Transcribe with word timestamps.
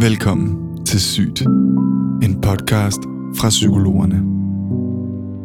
Velkommen 0.00 0.84
til 0.84 1.00
Sygt, 1.00 1.40
en 2.22 2.40
podcast 2.42 2.98
fra 3.36 3.48
psykologerne. 3.48 4.22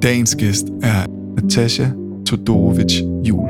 Dagens 0.01 0.35
gæst 0.35 0.65
er 0.83 1.05
Natasha 1.41 1.85
Todorovic 2.25 3.01
Jul. 3.23 3.49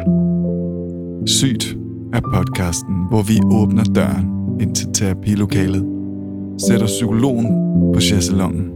Sygt 1.28 1.78
er 2.14 2.20
podcasten, 2.34 2.96
hvor 3.10 3.22
vi 3.22 3.40
åbner 3.52 3.84
døren 3.84 4.28
ind 4.60 4.76
til 4.76 4.88
terapilokalet, 4.94 5.86
sætter 6.68 6.86
psykologen 6.86 7.48
på 7.94 8.00
chaiselongen 8.00 8.72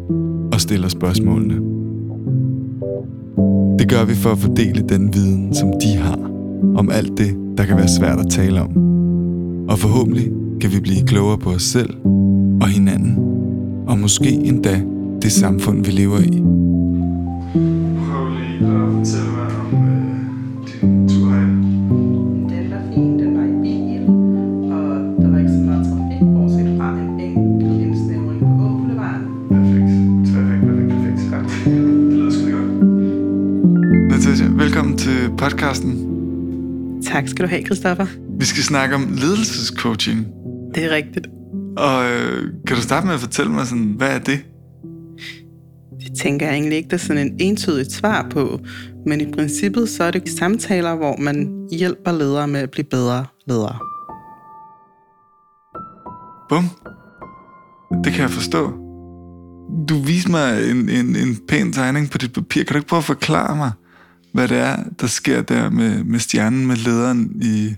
og 0.53 0.61
stiller 0.61 0.87
spørgsmålene. 0.87 1.55
Det 3.79 3.89
gør 3.89 4.05
vi 4.05 4.13
for 4.13 4.31
at 4.31 4.37
fordele 4.37 4.81
den 4.89 5.13
viden, 5.13 5.55
som 5.55 5.73
de 5.81 5.97
har, 5.97 6.19
om 6.75 6.89
alt 6.89 7.17
det, 7.17 7.57
der 7.57 7.65
kan 7.65 7.77
være 7.77 7.87
svært 7.87 8.19
at 8.19 8.29
tale 8.29 8.61
om. 8.61 8.77
Og 9.69 9.79
forhåbentlig 9.79 10.31
kan 10.61 10.71
vi 10.71 10.79
blive 10.79 11.07
klogere 11.07 11.37
på 11.37 11.49
os 11.49 11.63
selv 11.63 12.14
og 12.65 12.71
hinanden, 12.71 13.17
og 13.87 13.99
måske 13.99 14.29
endda 14.29 14.81
det 15.21 15.31
samfund, 15.31 15.85
vi 15.85 15.91
lever 15.91 16.19
i. 16.19 16.41
Prøv 18.05 18.23
lige 18.37 18.57
at 18.73 18.91
fortælle 18.93 19.29
mig 19.37 19.47
om 19.61 19.73
øh, 19.87 20.05
din 20.67 21.09
tur 21.09 21.29
her. 21.29 21.47
Den 22.51 22.71
var 22.71 22.81
fin, 22.93 23.19
den 23.19 23.29
var 23.37 23.45
i 23.53 23.55
bil, 23.63 24.01
og 24.75 24.87
der 25.21 25.27
var 25.31 25.37
ikke 25.39 25.51
så 25.51 25.61
meget 25.69 25.83
trafik, 25.89 26.21
bortset 26.35 26.77
fra 26.77 26.89
en 26.99 27.19
enkelt 27.19 27.81
indsnævring 27.85 28.39
på 28.39 28.53
Åboulevarden. 28.67 29.27
Perfekt. 29.53 29.89
Perfekt, 30.33 30.61
perfekt, 30.67 30.89
perfekt. 30.93 31.19
Godt. 31.33 31.47
Det 31.65 32.13
lyder 32.13 32.31
sgu 32.31 32.45
godt. 32.57 32.71
Natasha, 34.11 34.45
velkommen 34.63 34.97
til 34.97 35.17
podcasten. 35.37 35.91
Tak 37.11 37.27
skal 37.27 37.45
du 37.45 37.49
have, 37.49 37.65
Christoffer. 37.65 38.05
Vi 38.39 38.45
skal 38.45 38.63
snakke 38.63 38.95
om 38.95 39.01
ledelsescoaching. 39.21 40.27
Det 40.75 40.85
er 40.85 40.95
rigtigt. 40.95 41.27
Og 41.77 42.05
øh, 42.11 42.53
kan 42.67 42.75
du 42.75 42.81
starte 42.81 43.07
med 43.07 43.13
at 43.13 43.19
fortælle 43.19 43.51
mig, 43.51 43.67
sådan, 43.67 43.93
hvad 43.97 44.15
er 44.15 44.19
det? 44.19 44.45
Det 45.99 46.17
tænker 46.17 46.45
jeg 46.45 46.55
egentlig 46.55 46.77
ikke, 46.77 46.89
der 46.89 46.93
er 46.93 46.97
sådan 46.97 47.27
en 47.27 47.35
entydigt 47.39 47.91
svar 47.91 48.27
på, 48.29 48.59
men 49.05 49.21
i 49.21 49.31
princippet 49.31 49.89
så 49.89 50.03
er 50.03 50.11
det 50.11 50.29
samtaler, 50.29 50.95
hvor 50.95 51.17
man 51.17 51.67
hjælper 51.71 52.11
ledere 52.11 52.47
med 52.47 52.59
at 52.59 52.71
blive 52.71 52.85
bedre 52.91 53.25
ledere. 53.47 53.77
Bum. 56.49 56.69
Det 58.03 58.13
kan 58.13 58.21
jeg 58.21 58.29
forstå. 58.29 58.71
Du 59.89 59.99
viste 60.05 60.31
mig 60.31 60.71
en, 60.71 60.89
en, 60.89 61.15
en 61.15 61.37
pæn 61.47 61.73
tegning 61.73 62.09
på 62.09 62.17
dit 62.17 62.33
papir. 62.33 62.63
Kan 62.63 62.73
du 62.73 62.77
ikke 62.77 62.87
prøve 62.87 62.97
at 62.97 63.03
forklare 63.03 63.55
mig, 63.55 63.71
hvad 64.33 64.47
det 64.47 64.57
er, 64.57 64.83
der 65.01 65.07
sker 65.07 65.41
der 65.41 65.69
med, 65.69 66.03
med 66.03 66.19
stjernen, 66.19 66.67
med 66.67 66.75
lederen 66.75 67.41
i, 67.41 67.75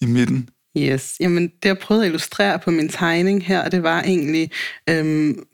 i 0.00 0.06
midten? 0.06 0.48
Yes, 0.78 1.16
jamen 1.20 1.48
det 1.48 1.68
jeg 1.68 1.78
prøvede 1.78 2.04
at 2.04 2.08
illustrere 2.08 2.58
på 2.58 2.70
min 2.70 2.88
tegning 2.88 3.46
her, 3.46 3.68
det 3.68 3.82
var 3.82 4.02
egentlig, 4.02 4.50
øhm, 4.90 5.44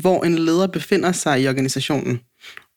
hvor 0.00 0.24
en 0.24 0.38
leder 0.38 0.66
befinder 0.66 1.12
sig 1.12 1.42
i 1.42 1.48
organisationen. 1.48 2.20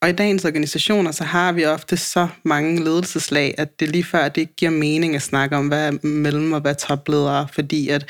Og 0.02 0.10
i 0.10 0.12
dagens 0.12 0.46
organisationer, 0.46 1.12
så 1.12 1.24
har 1.24 1.52
vi 1.52 1.66
ofte 1.66 1.98
så 1.98 2.28
mange 2.44 2.84
ledelseslag, 2.84 3.56
at 3.58 3.80
det 3.80 3.90
lige 3.90 4.04
før, 4.04 4.30
det 4.30 4.42
ikke 4.42 4.56
giver 4.56 4.72
mening 4.72 5.16
at 5.16 5.22
snakke 5.22 5.58
om, 5.58 5.68
hvad 5.68 5.88
er 5.88 6.08
mellem 6.08 6.54
og 6.54 6.62
hvad 6.62 6.72
er 6.72 6.76
topledere, 6.76 7.48
fordi 7.54 7.90
at 7.90 8.10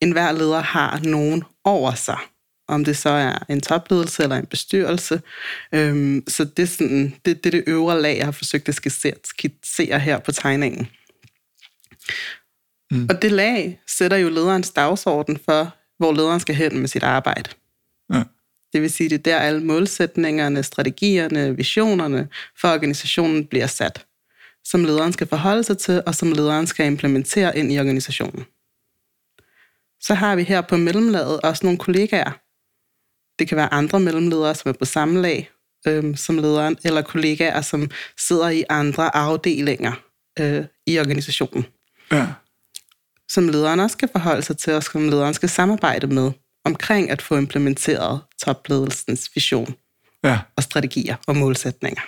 enhver 0.00 0.32
leder 0.32 0.60
har 0.60 1.00
nogen 1.04 1.44
over 1.64 1.94
sig. 1.94 2.18
Om 2.68 2.84
det 2.84 2.96
så 2.96 3.08
er 3.08 3.38
en 3.48 3.60
topledelse 3.60 4.22
eller 4.22 4.36
en 4.36 4.46
bestyrelse. 4.46 5.22
Øhm, 5.74 6.24
så 6.28 6.44
det 6.44 6.62
er, 6.62 6.66
sådan, 6.66 7.14
det, 7.24 7.44
det 7.44 7.46
er 7.46 7.50
det 7.50 7.64
øvre 7.66 8.02
lag, 8.02 8.16
jeg 8.16 8.26
har 8.26 8.32
forsøgt 8.32 8.68
at 8.68 8.74
skitsere 9.24 9.98
her 9.98 10.18
på 10.18 10.32
tegningen. 10.32 10.88
Mm. 12.94 13.06
Og 13.10 13.22
det 13.22 13.32
lag 13.32 13.80
sætter 13.86 14.16
jo 14.16 14.28
lederens 14.28 14.70
dagsorden 14.70 15.38
for, 15.44 15.74
hvor 15.98 16.12
lederen 16.12 16.40
skal 16.40 16.54
hen 16.54 16.78
med 16.78 16.88
sit 16.88 17.02
arbejde. 17.02 17.50
Ja. 18.14 18.22
Det 18.72 18.82
vil 18.82 18.90
sige, 18.90 19.08
det 19.08 19.18
er 19.18 19.22
der 19.22 19.38
alle 19.38 19.64
målsætningerne, 19.64 20.62
strategierne, 20.62 21.56
visionerne 21.56 22.28
for 22.60 22.68
organisationen 22.68 23.46
bliver 23.46 23.66
sat, 23.66 24.06
som 24.64 24.84
lederen 24.84 25.12
skal 25.12 25.26
forholde 25.26 25.64
sig 25.64 25.78
til, 25.78 26.02
og 26.06 26.14
som 26.14 26.32
lederen 26.32 26.66
skal 26.66 26.86
implementere 26.86 27.58
ind 27.58 27.72
i 27.72 27.78
organisationen. 27.78 28.44
Så 30.00 30.14
har 30.14 30.36
vi 30.36 30.42
her 30.42 30.60
på 30.60 30.76
mellemlaget 30.76 31.40
også 31.40 31.66
nogle 31.66 31.78
kollegaer. 31.78 32.40
Det 33.38 33.48
kan 33.48 33.56
være 33.56 33.74
andre 33.74 34.00
mellemledere, 34.00 34.54
som 34.54 34.68
er 34.68 34.72
på 34.72 34.84
samme 34.84 35.22
lag 35.22 35.50
øhm, 35.86 36.16
som 36.16 36.38
lederen, 36.38 36.76
eller 36.84 37.02
kollegaer, 37.02 37.60
som 37.60 37.90
sidder 38.18 38.48
i 38.48 38.64
andre 38.68 39.16
afdelinger 39.16 39.92
øh, 40.40 40.64
i 40.86 40.98
organisationen 40.98 41.66
Ja. 42.12 42.26
Som 43.34 43.48
lederen 43.48 43.80
også 43.80 43.94
skal 43.94 44.08
forholde 44.12 44.42
sig 44.42 44.58
til, 44.58 44.72
og 44.72 44.82
som 44.82 45.08
lederen 45.08 45.34
skal 45.34 45.48
samarbejde 45.48 46.06
med, 46.06 46.32
omkring 46.64 47.10
at 47.10 47.22
få 47.22 47.36
implementeret 47.36 48.20
topledelsens 48.44 49.30
vision 49.34 49.74
Ja. 50.24 50.38
og 50.56 50.62
strategier 50.62 51.16
og 51.26 51.36
målsætninger. 51.36 52.00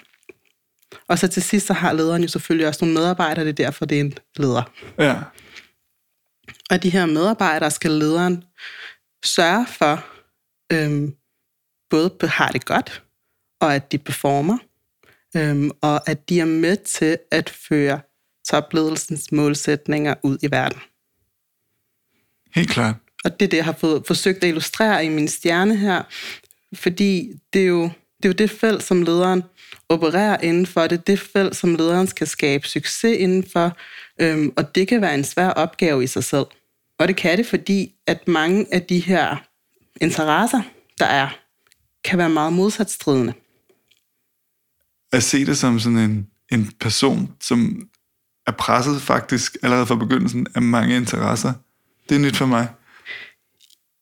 Og 1.09 1.19
så 1.19 1.29
til 1.29 1.43
sidst, 1.43 1.67
så 1.67 1.73
har 1.73 1.93
lederen 1.93 2.23
jo 2.23 2.29
selvfølgelig 2.29 2.69
også 2.69 2.85
nogle 2.85 2.95
medarbejdere, 2.99 3.45
det 3.45 3.51
er 3.51 3.65
derfor, 3.65 3.85
det 3.85 3.97
er 3.97 4.01
en 4.01 4.15
leder. 4.37 4.63
Ja. 4.99 5.17
Og 6.71 6.83
de 6.83 6.91
her 6.91 7.07
medarbejdere 7.07 7.71
skal 7.71 7.91
lederen 7.91 8.45
sørge 9.25 9.67
for, 9.67 10.05
øhm, 10.73 11.15
både 11.91 12.11
har 12.23 12.51
det 12.53 12.65
godt, 12.65 13.03
og 13.61 13.75
at 13.75 13.93
de 13.93 13.99
performer, 13.99 14.59
øhm, 15.37 15.71
og 15.81 16.09
at 16.09 16.29
de 16.29 16.41
er 16.41 16.45
med 16.45 16.77
til 16.77 17.19
at 17.31 17.51
føre 17.51 18.01
topledelsens 18.49 19.33
målsætninger 19.33 20.15
ud 20.23 20.39
i 20.43 20.51
verden. 20.51 20.81
Helt 22.57 22.71
klart. 22.71 22.95
Og 23.25 23.41
det 23.41 23.47
er 23.47 23.51
det, 23.51 23.57
jeg 23.57 23.65
har 23.65 23.73
fået, 23.81 24.03
forsøgt 24.07 24.45
at 24.45 24.49
illustrere 24.49 25.05
i 25.05 25.09
min 25.09 25.29
stjerne 25.29 25.77
her, 25.77 26.03
fordi 26.75 27.33
det 27.53 27.63
er 27.63 27.67
jo 27.67 27.83
det, 28.17 28.25
er 28.25 28.29
jo 28.29 28.33
det 28.33 28.51
felt, 28.51 28.83
som 28.83 29.03
lederen 29.03 29.43
opererer 29.89 30.41
indenfor. 30.41 30.87
Det 30.87 30.99
er 30.99 31.03
det 31.03 31.21
felt, 31.21 31.57
som 31.57 31.75
lederen 31.75 32.07
skal 32.07 32.27
skabe 32.27 32.69
succes 32.69 33.17
indenfor, 33.19 33.77
øhm, 34.21 34.53
og 34.57 34.75
det 34.75 34.89
kan 34.89 35.01
være 35.01 35.15
en 35.15 35.25
svær 35.25 35.49
opgave 35.49 36.05
i 36.05 36.07
sig 36.07 36.25
selv. 36.25 36.47
Og 36.99 37.09
det 37.09 37.17
kan 37.17 37.39
det, 37.39 37.47
fordi 37.47 37.93
at 38.07 38.29
mange 38.29 38.67
af 38.73 38.83
de 38.83 38.99
her 38.99 39.37
interesser, 40.01 40.63
der 40.99 41.07
er, 41.07 41.29
kan 42.05 42.19
være 42.19 42.31
meget 42.31 42.53
modsatstridende. 42.53 43.33
At 45.13 45.23
se 45.23 45.47
det 45.47 45.59
som 45.59 45.81
sådan 45.81 45.99
en, 45.99 46.27
en 46.53 46.73
person, 46.81 47.33
som 47.41 47.89
er 48.47 48.53
presset 48.53 49.03
faktisk 49.03 49.57
allerede 49.63 49.87
fra 49.87 49.95
begyndelsen 49.95 50.47
af 50.55 50.63
mange 50.63 50.97
interesser. 50.97 51.53
Det 52.09 52.15
er 52.15 52.19
nyt 52.19 52.37
for 52.37 52.47
mig. 52.47 52.69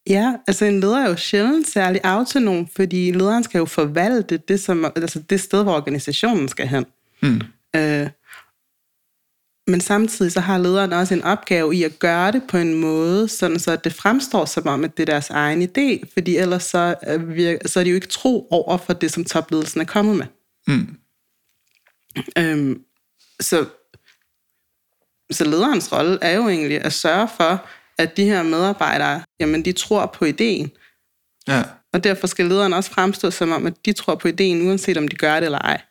Ja, 0.07 0.35
altså 0.47 0.65
en 0.65 0.81
leder 0.81 0.99
er 0.99 1.09
jo 1.09 1.17
sjældent 1.17 1.69
særlig 1.69 2.01
autonom, 2.05 2.69
fordi 2.77 3.13
lederen 3.13 3.45
skal 3.45 3.59
jo 3.59 3.65
forvalte 3.65 4.37
det, 4.37 4.61
som, 4.61 4.85
altså 4.85 5.23
det 5.31 5.41
sted, 5.41 5.63
hvor 5.63 5.77
organisationen 5.77 6.49
skal 6.49 6.69
hen. 6.69 6.87
Mm. 7.23 7.41
Øh, 7.77 8.09
men 9.67 9.81
samtidig 9.81 10.33
så 10.33 10.41
har 10.41 10.59
lederen 10.59 10.93
også 10.93 11.15
en 11.15 11.23
opgave 11.23 11.75
i 11.75 11.83
at 11.83 11.99
gøre 11.99 12.33
det 12.33 12.43
på 12.49 12.57
en 12.57 12.75
måde, 12.75 13.29
sådan 13.29 13.59
så 13.59 13.77
det 13.77 13.93
fremstår 13.93 14.45
som 14.45 14.67
om, 14.67 14.85
at 14.85 14.97
det 14.97 15.03
er 15.03 15.13
deres 15.13 15.31
egen 15.31 15.63
idé, 15.63 16.13
fordi 16.13 16.37
ellers 16.37 16.63
så 16.63 16.95
er, 17.03 17.19
vir- 17.19 17.69
så 17.69 17.81
er 17.81 17.85
de 17.85 17.91
jo 17.91 17.95
ikke 17.95 18.07
tro 18.07 18.49
over 18.51 18.77
for 18.77 18.93
det, 18.93 19.13
som 19.13 19.25
topledelsen 19.25 19.81
er 19.81 19.85
kommet 19.85 20.17
med. 20.17 20.27
Mm. 20.67 20.97
Øhm, 22.39 22.83
så, 23.41 23.67
så 25.31 25.45
lederens 25.45 25.93
rolle 25.93 26.19
er 26.23 26.37
jo 26.37 26.49
egentlig 26.49 26.85
at 26.85 26.93
sørge 26.93 27.29
for, 27.37 27.67
at 27.99 28.17
de 28.17 28.25
her 28.25 28.43
medarbejdere, 28.43 29.23
jamen 29.41 29.65
de 29.65 29.73
tror 29.73 30.07
på 30.07 30.25
ideen, 30.25 30.71
Ja. 31.49 31.63
og 31.93 32.05
derfor 32.05 32.27
skal 32.27 32.47
lederen 32.47 32.73
også 32.73 32.91
fremstå 32.91 33.31
som 33.31 33.53
om, 33.53 33.67
at 33.67 33.75
de 33.85 33.93
tror 33.93 34.15
på 34.15 34.29
ideen, 34.29 34.69
uanset 34.69 34.97
om 34.97 35.09
de 35.09 35.17
gør 35.17 35.35
det 35.35 35.45
eller 35.45 35.59
ej. 35.59 35.83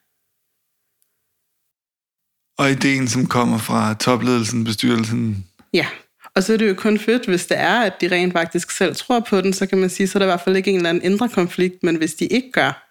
Og 2.57 2.71
ideen, 2.71 3.07
som 3.07 3.25
kommer 3.27 3.57
fra 3.57 3.93
topledelsen, 3.93 4.63
bestyrelsen. 4.63 5.47
Ja, 5.73 5.87
og 6.35 6.43
så 6.43 6.53
er 6.53 6.57
det 6.57 6.69
jo 6.69 6.73
kun 6.73 6.99
fedt, 6.99 7.25
hvis 7.25 7.45
det 7.45 7.57
er, 7.59 7.79
at 7.81 7.93
de 8.01 8.07
rent 8.11 8.33
faktisk 8.33 8.71
selv 8.71 8.95
tror 8.95 9.19
på 9.19 9.41
den, 9.41 9.53
så 9.53 9.65
kan 9.65 9.77
man 9.77 9.89
sige, 9.89 10.07
så 10.07 10.17
er 10.17 10.19
der 10.19 10.25
i 10.25 10.31
hvert 10.33 10.41
fald 10.41 10.55
ikke 10.55 10.69
en 10.71 10.75
eller 10.75 10.89
anden 10.89 11.03
indre 11.03 11.29
konflikt, 11.29 11.83
men 11.83 11.95
hvis 11.95 12.13
de 12.13 12.25
ikke 12.25 12.51
gør, 12.51 12.89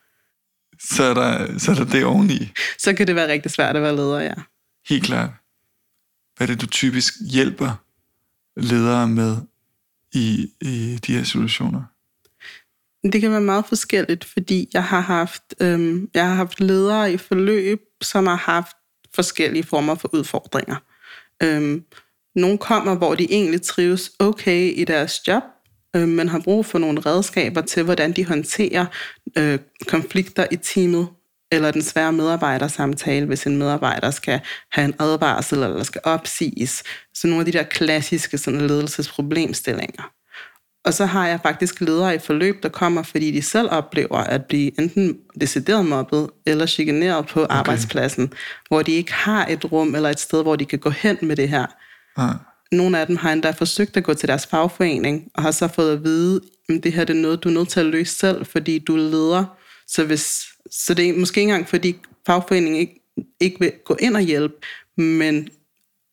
Så 0.88 1.03
er 1.05 1.14
der, 1.14 1.59
så 1.59 1.70
er 1.70 1.75
der 1.75 1.85
det 1.85 2.05
oveni. 2.05 2.53
så 2.79 2.94
kan 2.94 3.06
det 3.06 3.14
være 3.14 3.29
rigtig 3.32 3.50
svært 3.50 3.76
at 3.76 3.82
være 3.82 3.97
leder, 3.97 4.20
ja. 4.20 4.35
Helt 4.88 5.05
klart. 5.05 5.31
Hvad 6.37 6.49
er 6.49 6.53
det, 6.53 6.61
du 6.61 6.67
typisk 6.67 7.14
hjælper 7.31 7.81
ledere 8.56 9.08
med 9.08 9.37
i, 10.14 10.50
i 10.60 10.99
de 11.06 11.16
her 11.16 11.25
situationer? 11.25 11.82
Det 13.12 13.20
kan 13.20 13.31
være 13.31 13.40
meget 13.40 13.64
forskelligt, 13.69 14.25
fordi 14.25 14.69
jeg 14.72 14.84
har 14.84 15.00
haft, 15.00 15.54
øhm, 15.60 16.10
jeg 16.14 16.28
har 16.28 16.34
haft 16.34 16.60
ledere 16.60 17.12
i 17.12 17.16
forløb, 17.16 17.81
som 18.02 18.26
har 18.26 18.37
haft 18.37 18.76
forskellige 19.14 19.64
former 19.64 19.94
for 19.94 20.14
udfordringer. 20.14 20.76
Øhm, 21.43 21.84
nogle 22.34 22.58
kommer, 22.58 22.94
hvor 22.94 23.14
de 23.14 23.32
egentlig 23.32 23.62
trives 23.62 24.10
okay 24.19 24.72
i 24.76 24.84
deres 24.84 25.28
job, 25.28 25.43
øh, 25.96 26.08
men 26.08 26.28
har 26.28 26.38
brug 26.38 26.66
for 26.66 26.78
nogle 26.78 27.00
redskaber 27.00 27.60
til, 27.60 27.82
hvordan 27.82 28.12
de 28.12 28.25
håndterer 28.25 28.87
øh, 29.38 29.58
konflikter 29.87 30.46
i 30.50 30.56
teamet, 30.56 31.08
eller 31.52 31.70
den 31.70 31.82
svære 31.82 32.12
medarbejdersamtale, 32.12 33.26
hvis 33.26 33.46
en 33.46 33.56
medarbejder 33.56 34.10
skal 34.10 34.40
have 34.72 34.84
en 34.84 34.94
advarsel 34.99 35.62
eller 35.62 35.82
skal 35.82 36.00
opsiges. 36.04 36.82
Så 37.14 37.26
nogle 37.26 37.40
af 37.40 37.52
de 37.52 37.58
der 37.58 37.62
klassiske 37.62 38.38
sådan, 38.38 38.60
ledelsesproblemstillinger. 38.60 40.12
Og 40.84 40.94
så 40.94 41.06
har 41.06 41.28
jeg 41.28 41.40
faktisk 41.43 41.81
ledere 41.81 42.14
i 42.14 42.19
forløb, 42.19 42.62
der 42.62 42.69
kommer, 42.69 43.02
fordi 43.02 43.31
de 43.31 43.43
selv 43.43 43.69
oplever 43.70 44.16
at 44.16 44.44
blive 44.44 44.81
enten 44.81 45.19
decideret 45.40 45.87
mobbet 45.87 46.31
eller 46.46 46.66
chikaneret 46.66 47.26
på 47.26 47.43
okay. 47.43 47.54
arbejdspladsen, 47.54 48.32
hvor 48.69 48.82
de 48.82 48.93
ikke 48.93 49.12
har 49.12 49.46
et 49.46 49.72
rum 49.72 49.94
eller 49.94 50.10
et 50.10 50.20
sted, 50.20 50.43
hvor 50.43 50.56
de 50.56 50.64
kan 50.64 50.78
gå 50.78 50.90
hen 50.90 51.19
med 51.22 51.37
det 51.37 51.49
her. 51.49 51.66
Ja. 52.19 52.28
Nogle 52.72 53.00
af 53.00 53.06
dem 53.06 53.16
har 53.16 53.32
endda 53.32 53.50
forsøgt 53.50 53.96
at 53.96 54.04
gå 54.04 54.14
til 54.14 54.28
deres 54.28 54.46
fagforening, 54.46 55.31
og 55.34 55.43
har 55.43 55.50
så 55.50 55.69
fået 55.69 55.93
at 55.93 56.04
vide, 56.04 56.40
at 56.69 56.84
det 56.84 56.93
her 56.93 57.04
det 57.04 57.16
er 57.16 57.20
noget, 57.20 57.44
du 57.44 57.49
er 57.49 57.52
nødt 57.52 57.69
til 57.69 57.81
at 57.81 57.87
løse 57.87 58.14
selv, 58.14 58.46
fordi 58.46 58.78
du 58.78 58.94
er 58.94 59.00
leder. 59.00 59.44
Så, 59.87 60.05
hvis, 60.05 60.44
så 60.70 60.94
det 60.94 61.08
er 61.08 61.19
måske 61.19 61.40
ikke 61.40 61.50
engang, 61.50 61.69
fordi 61.69 61.96
fagforeningen 62.26 62.81
ikke, 62.81 63.00
ikke 63.40 63.61
vil 63.61 63.73
gå 63.84 63.96
ind 64.00 64.17
og 64.17 64.23
hjælpe, 64.23 64.55
men 64.96 65.49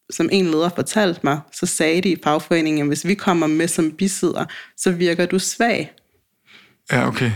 som 0.10 0.30
en 0.32 0.46
leder 0.46 0.70
fortalte 0.76 1.20
mig, 1.24 1.40
så 1.52 1.66
sagde 1.66 2.02
de 2.02 2.10
i 2.10 2.18
fagforeningen, 2.24 2.82
at 2.82 2.88
hvis 2.88 3.08
vi 3.08 3.16
kommer 3.16 3.48
med 3.48 3.68
som 3.68 3.92
bisidder, 3.92 4.46
så 4.78 4.92
virker 4.92 5.26
du 5.26 5.40
svag. 5.40 5.94
Ja, 6.92 7.08
okay. 7.08 7.32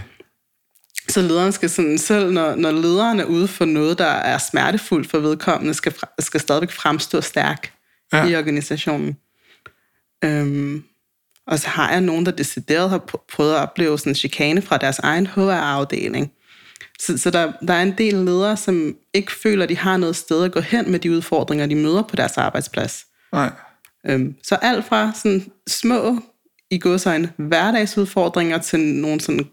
Så 1.09 1.21
lederen 1.21 1.51
skal 1.51 1.69
sådan 1.69 1.97
selv, 1.97 2.31
når, 2.31 2.55
når 2.55 2.71
lederen 2.71 3.19
er 3.19 3.25
ude 3.25 3.47
for 3.47 3.65
noget, 3.65 3.97
der 3.97 4.05
er 4.05 4.37
smertefuldt 4.37 5.09
for 5.09 5.19
vedkommende, 5.19 5.73
skal, 5.73 5.93
skal 6.19 6.39
stadigvæk 6.39 6.71
fremstå 6.71 7.21
stærk 7.21 7.73
ja. 8.13 8.25
i 8.25 8.35
organisationen. 8.35 9.17
Øhm, 10.23 10.83
og 11.47 11.59
så 11.59 11.67
har 11.67 11.91
jeg 11.91 12.01
nogen, 12.01 12.25
der 12.25 12.31
decideret 12.31 12.89
har 12.89 12.97
prøvet 13.33 13.53
at 13.53 13.59
opleve 13.59 13.99
sådan 13.99 14.15
chikane 14.15 14.61
fra 14.61 14.77
deres 14.77 14.99
egen 14.99 15.27
HR-afdeling. 15.27 16.31
Så, 16.99 17.17
så 17.17 17.29
der, 17.31 17.51
der 17.67 17.73
er 17.73 17.81
en 17.81 17.97
del 17.97 18.13
ledere, 18.13 18.57
som 18.57 18.95
ikke 19.13 19.31
føler, 19.31 19.63
at 19.63 19.69
de 19.69 19.77
har 19.77 19.97
noget 19.97 20.15
sted 20.15 20.43
at 20.43 20.51
gå 20.51 20.59
hen 20.59 20.91
med 20.91 20.99
de 20.99 21.11
udfordringer, 21.11 21.65
de 21.65 21.75
møder 21.75 22.01
på 22.01 22.15
deres 22.15 22.37
arbejdsplads. 22.37 23.05
Nej. 23.33 23.51
Øhm, 24.05 24.35
så 24.43 24.55
alt 24.55 24.85
fra 24.85 25.11
sådan 25.15 25.51
små, 25.67 26.19
i 26.71 26.81
en 27.05 27.29
hverdagsudfordringer 27.37 28.57
til 28.57 28.79
nogle 28.79 29.21
sådan 29.21 29.49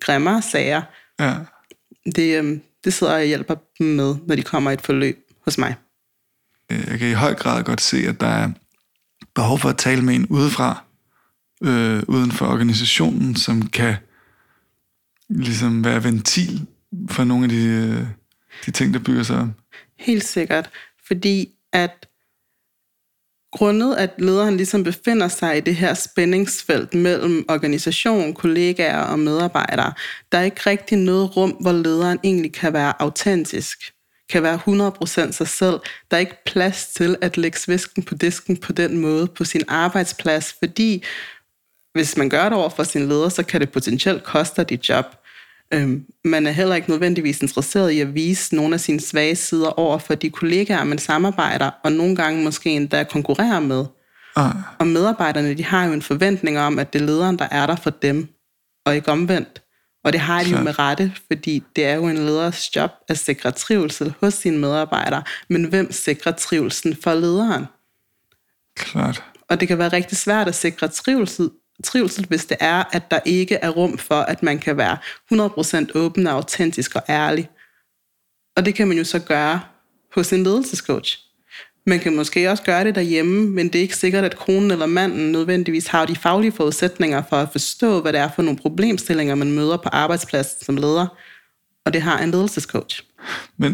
grimmere 0.00 0.42
sager. 0.42 0.82
Ja. 1.20 1.34
Det, 2.16 2.38
øhm, 2.38 2.62
det 2.84 2.92
sidder 2.92 3.12
jeg 3.12 3.22
og 3.22 3.26
hjælper 3.26 3.54
dem 3.78 3.86
med, 3.86 4.16
når 4.26 4.36
de 4.36 4.42
kommer 4.42 4.70
i 4.70 4.74
et 4.74 4.80
forløb 4.80 5.18
hos 5.44 5.58
mig. 5.58 5.74
Jeg 6.70 6.98
kan 6.98 7.08
i 7.08 7.12
høj 7.12 7.34
grad 7.34 7.64
godt 7.64 7.80
se, 7.80 7.96
at 7.96 8.20
der 8.20 8.26
er 8.26 8.50
behov 9.34 9.58
for 9.58 9.68
at 9.68 9.78
tale 9.78 10.02
med 10.02 10.14
en 10.14 10.26
udefra, 10.26 10.84
øh, 11.64 12.02
uden 12.08 12.32
for 12.32 12.46
organisationen, 12.46 13.36
som 13.36 13.62
kan 13.62 13.94
ligesom 15.28 15.84
være 15.84 16.04
ventil 16.04 16.66
for 17.10 17.24
nogle 17.24 17.44
af 17.44 17.50
de, 17.50 17.64
øh, 17.64 18.06
de 18.66 18.70
ting, 18.70 18.94
der 18.94 19.00
bygger 19.00 19.22
sig 19.22 19.38
op. 19.38 19.48
Helt 19.98 20.24
sikkert, 20.24 20.70
fordi 21.06 21.48
at 21.72 22.06
grundet, 23.52 23.94
at 23.94 24.10
lederen 24.18 24.56
ligesom 24.56 24.84
befinder 24.84 25.28
sig 25.28 25.56
i 25.56 25.60
det 25.60 25.76
her 25.76 25.94
spændingsfelt 25.94 26.94
mellem 26.94 27.44
organisation, 27.48 28.34
kollegaer 28.34 29.02
og 29.02 29.18
medarbejdere, 29.18 29.92
der 30.32 30.38
er 30.38 30.42
ikke 30.42 30.60
rigtig 30.66 30.98
noget 30.98 31.36
rum, 31.36 31.50
hvor 31.50 31.72
lederen 31.72 32.18
egentlig 32.24 32.52
kan 32.52 32.72
være 32.72 33.02
autentisk, 33.02 33.78
kan 34.28 34.42
være 34.42 34.60
100% 35.28 35.32
sig 35.32 35.48
selv. 35.48 35.80
Der 36.10 36.16
er 36.16 36.18
ikke 36.18 36.44
plads 36.46 36.86
til 36.86 37.16
at 37.20 37.36
lægge 37.36 37.58
svisken 37.58 38.02
på 38.02 38.14
disken 38.14 38.56
på 38.56 38.72
den 38.72 38.98
måde 38.98 39.26
på 39.26 39.44
sin 39.44 39.62
arbejdsplads, 39.68 40.54
fordi 40.58 41.04
hvis 41.92 42.16
man 42.16 42.28
gør 42.28 42.44
det 42.44 42.52
over 42.52 42.68
for 42.68 42.82
sin 42.82 43.08
leder, 43.08 43.28
så 43.28 43.42
kan 43.42 43.60
det 43.60 43.70
potentielt 43.70 44.24
koste 44.24 44.64
dit 44.64 44.88
job. 44.88 45.04
Øhm, 45.74 46.04
man 46.24 46.46
er 46.46 46.50
heller 46.50 46.74
ikke 46.74 46.90
nødvendigvis 46.90 47.42
interesseret 47.42 47.90
i 47.90 48.00
at 48.00 48.14
vise 48.14 48.56
nogle 48.56 48.74
af 48.74 48.80
sine 48.80 49.00
svage 49.00 49.36
sider 49.36 49.78
over 49.78 49.98
for 49.98 50.14
de 50.14 50.30
kollegaer, 50.30 50.84
man 50.84 50.98
samarbejder, 50.98 51.70
og 51.84 51.92
nogle 51.92 52.16
gange 52.16 52.44
måske 52.44 52.70
endda 52.70 53.04
konkurrerer 53.04 53.60
med. 53.60 53.84
Ah. 54.36 54.54
Og 54.78 54.86
medarbejderne, 54.86 55.54
de 55.54 55.64
har 55.64 55.84
jo 55.84 55.92
en 55.92 56.02
forventning 56.02 56.58
om, 56.58 56.78
at 56.78 56.92
det 56.92 57.00
er 57.02 57.06
lederen, 57.06 57.38
der 57.38 57.48
er 57.50 57.66
der 57.66 57.76
for 57.76 57.90
dem, 57.90 58.28
og 58.84 58.94
ikke 58.94 59.12
omvendt. 59.12 59.62
Og 60.04 60.12
det 60.12 60.20
har 60.20 60.42
de 60.42 60.50
jo 60.50 60.60
med 60.60 60.78
rette, 60.78 61.12
fordi 61.26 61.62
det 61.76 61.84
er 61.84 61.94
jo 61.94 62.08
en 62.08 62.16
leders 62.16 62.76
job 62.76 62.90
at 63.08 63.18
sikre 63.18 63.50
trivsel 63.50 64.14
hos 64.20 64.34
sine 64.34 64.58
medarbejdere. 64.58 65.22
Men 65.48 65.64
hvem 65.64 65.92
sikrer 65.92 66.32
trivselsen 66.32 66.96
for 67.02 67.14
lederen? 67.14 67.64
Klart. 68.76 69.24
Og 69.48 69.60
det 69.60 69.68
kan 69.68 69.78
være 69.78 69.88
rigtig 69.88 70.18
svært 70.18 70.48
at 70.48 70.54
sikre 70.54 70.88
trivsel 70.88 71.50
trivsel, 71.84 72.26
hvis 72.26 72.44
det 72.44 72.56
er, 72.60 72.84
at 72.92 73.10
der 73.10 73.20
ikke 73.24 73.54
er 73.54 73.68
rum 73.68 73.98
for, 73.98 74.20
at 74.20 74.42
man 74.42 74.58
kan 74.58 74.76
være 74.76 74.98
100% 75.32 75.86
åben 75.94 76.26
og 76.26 76.32
autentisk 76.32 76.94
og 76.94 77.02
ærlig. 77.08 77.50
Og 78.56 78.64
det 78.64 78.74
kan 78.74 78.88
man 78.88 78.96
jo 78.96 79.04
så 79.04 79.18
gøre 79.18 79.60
hos 80.14 80.32
en 80.32 80.42
ledelsescoach. 80.42 81.18
Man 81.86 82.00
kan 82.00 82.16
måske 82.16 82.50
også 82.50 82.62
gøre 82.62 82.84
det 82.84 82.94
derhjemme, 82.94 83.50
men 83.50 83.66
det 83.66 83.74
er 83.74 83.82
ikke 83.82 83.96
sikkert, 83.96 84.24
at 84.24 84.36
konen 84.36 84.70
eller 84.70 84.86
manden 84.86 85.32
nødvendigvis 85.32 85.86
har 85.86 86.06
de 86.06 86.16
faglige 86.16 86.52
forudsætninger 86.52 87.22
for 87.28 87.36
at 87.36 87.48
forstå, 87.52 88.00
hvad 88.00 88.12
det 88.12 88.20
er 88.20 88.30
for 88.34 88.42
nogle 88.42 88.58
problemstillinger, 88.58 89.34
man 89.34 89.52
møder 89.52 89.76
på 89.76 89.88
arbejdspladsen 89.92 90.64
som 90.64 90.76
leder. 90.76 91.06
Og 91.84 91.92
det 91.92 92.02
har 92.02 92.18
en 92.18 92.30
ledelsescoach. 92.30 93.02
Men 93.56 93.72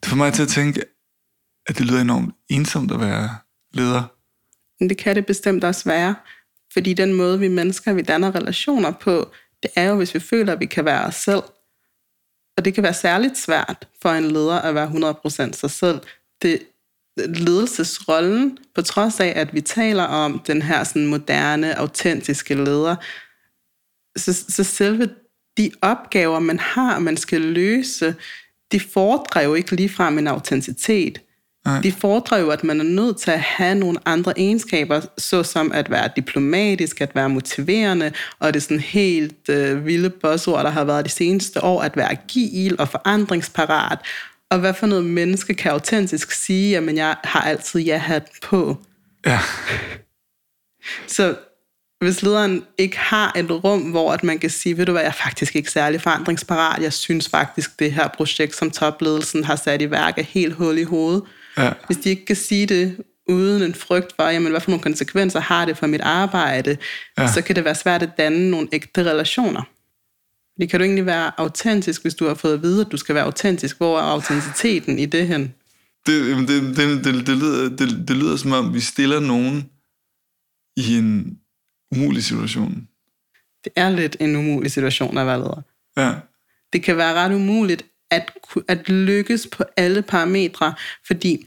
det 0.00 0.08
får 0.08 0.16
mig 0.16 0.32
til 0.32 0.42
at 0.42 0.48
tænke, 0.48 0.82
at 1.66 1.78
det 1.78 1.86
lyder 1.86 2.00
enormt 2.00 2.34
ensomt 2.48 2.92
at 2.92 3.00
være 3.00 3.30
leder. 3.72 4.15
Men 4.80 4.88
det 4.88 4.98
kan 4.98 5.16
det 5.16 5.26
bestemt 5.26 5.64
også 5.64 5.84
være, 5.84 6.14
fordi 6.72 6.92
den 6.92 7.12
måde, 7.12 7.38
vi 7.38 7.48
mennesker, 7.48 7.92
vi 7.92 8.02
danner 8.02 8.34
relationer 8.34 8.90
på, 8.90 9.30
det 9.62 9.70
er 9.76 9.84
jo, 9.84 9.96
hvis 9.96 10.14
vi 10.14 10.20
føler, 10.20 10.52
at 10.52 10.60
vi 10.60 10.66
kan 10.66 10.84
være 10.84 11.04
os 11.04 11.14
selv. 11.14 11.42
Og 12.56 12.64
det 12.64 12.74
kan 12.74 12.82
være 12.82 12.94
særligt 12.94 13.38
svært 13.38 13.88
for 14.02 14.08
en 14.08 14.30
leder 14.30 14.60
at 14.60 14.74
være 14.74 15.14
100% 15.48 15.52
sig 15.52 15.70
selv. 15.70 16.00
Det, 16.42 16.62
ledelsesrollen, 17.16 18.58
på 18.74 18.82
trods 18.82 19.20
af, 19.20 19.32
at 19.36 19.54
vi 19.54 19.60
taler 19.60 20.02
om 20.02 20.42
den 20.46 20.62
her 20.62 20.84
sådan 20.84 21.06
moderne, 21.06 21.78
autentiske 21.78 22.54
leder, 22.54 22.96
så, 24.16 24.32
så 24.48 24.64
selve 24.64 25.08
de 25.56 25.70
opgaver, 25.82 26.38
man 26.38 26.58
har, 26.58 26.98
man 26.98 27.16
skal 27.16 27.40
løse, 27.40 28.14
de 28.72 28.80
fordrer 28.80 29.42
jo 29.42 29.54
ikke 29.54 29.76
ligefrem 29.76 30.18
en 30.18 30.26
autenticitet. 30.26 31.20
Nej. 31.66 31.80
De 31.80 31.92
fordrer 31.92 32.38
jo, 32.38 32.50
at 32.50 32.64
man 32.64 32.80
er 32.80 32.84
nødt 32.84 33.16
til 33.16 33.30
at 33.30 33.40
have 33.40 33.74
nogle 33.74 33.98
andre 34.04 34.38
egenskaber, 34.38 35.00
såsom 35.18 35.72
at 35.72 35.90
være 35.90 36.10
diplomatisk, 36.16 37.00
at 37.00 37.14
være 37.14 37.28
motiverende, 37.28 38.12
og 38.38 38.54
det 38.54 38.60
er 38.60 38.62
sådan 38.62 38.80
helt 38.80 39.48
øh, 39.48 39.86
vilde 39.86 40.10
buzzord, 40.10 40.64
der 40.64 40.70
har 40.70 40.84
været 40.84 41.04
de 41.04 41.10
seneste 41.10 41.64
år, 41.64 41.82
at 41.82 41.96
være 41.96 42.10
agil 42.10 42.76
og 42.78 42.88
forandringsparat. 42.88 43.98
Og 44.50 44.58
hvad 44.58 44.74
for 44.74 44.86
noget 44.86 45.04
menneske 45.04 45.54
kan 45.54 45.70
autentisk 45.70 46.32
sige, 46.32 46.76
at 46.76 46.96
jeg 46.96 47.16
har 47.24 47.40
altid 47.40 47.80
ja-hat 47.80 48.28
på. 48.42 48.76
Ja. 49.26 49.40
Så 51.06 51.34
hvis 52.00 52.22
lederen 52.22 52.64
ikke 52.78 52.98
har 52.98 53.32
et 53.36 53.50
rum, 53.50 53.80
hvor 53.80 54.12
at 54.12 54.24
man 54.24 54.38
kan 54.38 54.50
sige, 54.50 54.78
ved 54.78 54.86
du 54.86 54.92
hvad, 54.92 55.02
jeg 55.02 55.08
er 55.08 55.12
faktisk 55.12 55.56
ikke 55.56 55.70
særlig 55.70 56.00
forandringsparat, 56.00 56.82
jeg 56.82 56.92
synes 56.92 57.28
faktisk, 57.28 57.78
det 57.78 57.92
her 57.92 58.08
projekt, 58.08 58.56
som 58.56 58.70
topledelsen 58.70 59.44
har 59.44 59.56
sat 59.56 59.82
i 59.82 59.90
værk, 59.90 60.18
er 60.18 60.22
helt 60.22 60.54
hul 60.54 60.78
i 60.78 60.82
hovedet, 60.82 61.22
Ja. 61.58 61.72
Hvis 61.86 61.96
de 61.96 62.10
ikke 62.10 62.24
kan 62.24 62.36
sige 62.36 62.66
det 62.66 62.96
uden 63.28 63.62
en 63.62 63.74
frygt 63.74 64.12
for, 64.16 64.22
jamen, 64.22 64.50
hvad 64.50 64.60
for 64.60 64.70
nogle 64.70 64.82
konsekvenser 64.82 65.40
har 65.40 65.64
det 65.64 65.76
for 65.76 65.86
mit 65.86 66.00
arbejde, 66.00 66.76
ja. 67.18 67.32
så 67.32 67.42
kan 67.42 67.56
det 67.56 67.64
være 67.64 67.74
svært 67.74 68.02
at 68.02 68.10
danne 68.18 68.50
nogle 68.50 68.68
ægte 68.72 69.04
relationer. 69.04 69.62
Det 70.60 70.70
kan 70.70 70.80
du 70.80 70.84
egentlig 70.84 71.06
være 71.06 71.40
autentisk, 71.40 72.02
hvis 72.02 72.14
du 72.14 72.26
har 72.26 72.34
fået 72.34 72.54
at 72.54 72.62
vide, 72.62 72.80
at 72.80 72.92
du 72.92 72.96
skal 72.96 73.14
være 73.14 73.24
autentisk. 73.24 73.76
Hvor 73.76 73.98
er 73.98 74.02
autenticiteten 74.02 74.98
i 74.98 75.06
det 75.06 75.26
hen? 75.26 75.54
Det, 76.06 76.48
det, 76.48 76.76
det, 76.76 77.04
det, 77.04 77.26
det, 77.26 77.36
lyder, 77.36 77.68
det, 77.68 78.08
det 78.08 78.16
lyder 78.16 78.36
som 78.36 78.52
om, 78.52 78.74
vi 78.74 78.80
stiller 78.80 79.20
nogen 79.20 79.70
i 80.76 80.98
en 80.98 81.38
umulig 81.92 82.24
situation. 82.24 82.88
Det 83.64 83.72
er 83.76 83.90
lidt 83.90 84.16
en 84.20 84.36
umulig 84.36 84.70
situation 84.70 85.18
at 85.18 85.26
være 85.26 85.38
leder. 85.38 85.62
Ja. 85.96 86.14
Det 86.72 86.82
kan 86.82 86.96
være 86.96 87.14
ret 87.14 87.34
umuligt 87.34 87.84
at, 88.10 88.32
at 88.68 88.88
lykkes 88.88 89.48
på 89.52 89.64
alle 89.76 90.02
parametre, 90.02 90.74
fordi 91.06 91.46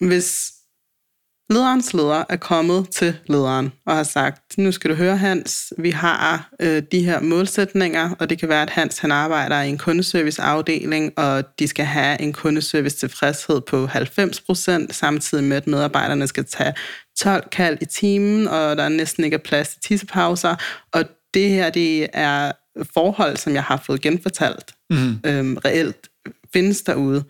hvis 0.00 0.52
lederens 1.50 1.94
leder 1.94 2.24
er 2.28 2.36
kommet 2.36 2.88
til 2.90 3.16
lederen 3.26 3.72
og 3.86 3.96
har 3.96 4.02
sagt, 4.02 4.58
nu 4.58 4.72
skal 4.72 4.90
du 4.90 4.94
høre 4.94 5.16
Hans, 5.16 5.72
vi 5.78 5.90
har 5.90 6.50
øh, 6.60 6.82
de 6.92 7.04
her 7.04 7.20
målsætninger, 7.20 8.10
og 8.18 8.30
det 8.30 8.38
kan 8.38 8.48
være, 8.48 8.62
at 8.62 8.70
Hans 8.70 8.98
han 8.98 9.12
arbejder 9.12 9.60
i 9.60 9.68
en 9.68 9.78
kundeserviceafdeling, 9.78 11.18
og 11.18 11.58
de 11.58 11.68
skal 11.68 11.84
have 11.84 12.20
en 12.20 12.32
kundeservice 12.32 12.96
tilfredshed 12.96 13.60
på 13.60 13.86
90%, 13.86 14.92
samtidig 14.92 15.44
med, 15.44 15.56
at 15.56 15.66
medarbejderne 15.66 16.26
skal 16.26 16.44
tage 16.44 16.74
12 17.18 17.48
kald 17.52 17.78
i 17.80 17.84
timen, 17.84 18.48
og 18.48 18.76
der 18.76 18.88
næsten 18.88 19.24
ikke 19.24 19.34
er 19.34 19.38
plads 19.38 19.68
til 19.68 19.80
tissepauser, 19.80 20.56
og 20.92 21.04
det 21.34 21.48
her 21.48 21.70
det 21.70 22.08
er 22.12 22.52
forhold, 22.94 23.36
som 23.36 23.54
jeg 23.54 23.62
har 23.62 23.82
fået 23.86 24.00
genfortalt, 24.00 24.74
mm. 24.92 25.30
øhm, 25.30 25.56
reelt 25.56 26.08
findes 26.52 26.82
derude. 26.82 27.24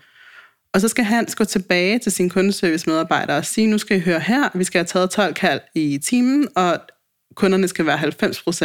Og 0.75 0.81
så 0.81 0.89
skal 0.89 1.05
han 1.05 1.27
gå 1.37 1.45
tilbage 1.45 1.99
til 1.99 2.13
sin 2.13 2.31
kundeservice-medarbejdere 2.31 3.37
og 3.37 3.45
sige, 3.45 3.67
nu 3.67 3.79
skal 3.79 3.97
I 3.97 4.01
høre 4.01 4.21
her, 4.21 4.49
vi 4.55 4.65
skal 4.65 4.79
have 4.79 4.87
taget 4.87 5.11
12 5.11 5.35
kald 5.35 5.61
i 5.75 5.99
timen, 5.99 6.49
og 6.57 6.81
kunderne 7.35 7.69
skal 7.69 7.87
være 7.87 7.99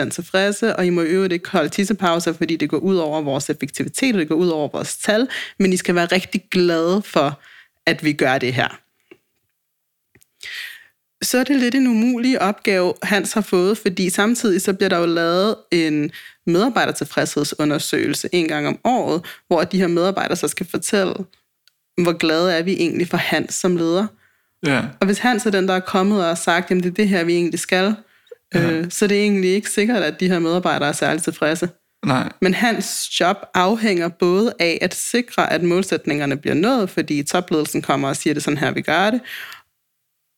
90% 0.05 0.09
tilfredse, 0.09 0.75
og 0.75 0.85
I 0.85 0.89
må 0.89 1.01
i 1.01 1.05
øvrigt 1.05 1.33
ikke 1.33 1.49
holde 1.49 1.69
tissepauser, 1.69 2.33
fordi 2.33 2.55
det 2.55 2.69
går 2.69 2.77
ud 2.77 2.95
over 2.95 3.21
vores 3.21 3.49
effektivitet, 3.49 4.15
og 4.15 4.19
det 4.19 4.27
går 4.27 4.35
ud 4.35 4.47
over 4.47 4.67
vores 4.67 4.97
tal, 4.97 5.27
men 5.59 5.73
I 5.73 5.77
skal 5.77 5.95
være 5.95 6.05
rigtig 6.05 6.43
glade 6.51 7.01
for, 7.01 7.39
at 7.85 8.03
vi 8.03 8.13
gør 8.13 8.37
det 8.37 8.53
her 8.53 8.79
så 11.21 11.37
er 11.37 11.43
det 11.43 11.55
lidt 11.55 11.75
en 11.75 11.87
umulig 11.87 12.41
opgave, 12.41 12.93
Hans 13.03 13.33
har 13.33 13.41
fået, 13.41 13.77
fordi 13.77 14.09
samtidig 14.09 14.61
så 14.61 14.73
bliver 14.73 14.89
der 14.89 14.97
jo 14.97 15.05
lavet 15.05 15.55
en 15.71 16.11
medarbejdertilfredshedsundersøgelse 16.45 18.29
en 18.31 18.47
gang 18.47 18.67
om 18.67 18.79
året, 18.83 19.25
hvor 19.47 19.63
de 19.63 19.77
her 19.77 19.87
medarbejdere 19.87 20.35
så 20.35 20.47
skal 20.47 20.67
fortælle, 20.71 21.13
hvor 22.01 22.17
glade 22.17 22.53
er 22.53 22.61
vi 22.61 22.73
egentlig 22.73 23.07
for 23.07 23.17
Hans 23.17 23.53
som 23.53 23.77
leder. 23.77 24.07
Ja. 24.65 24.83
Og 24.99 25.05
hvis 25.05 25.19
Hans 25.19 25.45
er 25.45 25.51
den, 25.51 25.67
der 25.67 25.73
er 25.73 25.79
kommet 25.79 26.19
og 26.19 26.27
har 26.27 26.35
sagt, 26.35 26.71
at 26.71 26.77
det 26.77 26.85
er 26.85 26.93
det 26.93 27.07
her, 27.07 27.23
vi 27.23 27.33
egentlig 27.33 27.59
skal, 27.59 27.95
ja. 28.53 28.71
øh, 28.71 28.85
så 28.91 29.05
er 29.05 29.07
det 29.07 29.21
egentlig 29.21 29.49
ikke 29.49 29.69
sikkert, 29.69 30.03
at 30.03 30.19
de 30.19 30.27
her 30.27 30.39
medarbejdere 30.39 30.89
er 30.89 30.93
særlig 30.93 31.23
tilfredse. 31.23 31.69
Nej. 32.05 32.31
Men 32.41 32.53
hans 32.53 33.19
job 33.19 33.37
afhænger 33.53 34.07
både 34.07 34.53
af 34.59 34.77
at 34.81 34.95
sikre, 34.95 35.53
at 35.53 35.63
målsætningerne 35.63 36.37
bliver 36.37 36.55
nået, 36.55 36.89
fordi 36.89 37.23
topledelsen 37.23 37.81
kommer 37.81 38.07
og 38.09 38.15
siger, 38.15 38.33
det 38.33 38.41
er 38.41 38.43
sådan 38.43 38.57
her, 38.57 38.71
vi 38.71 38.81
gør 38.81 39.09
det. 39.09 39.21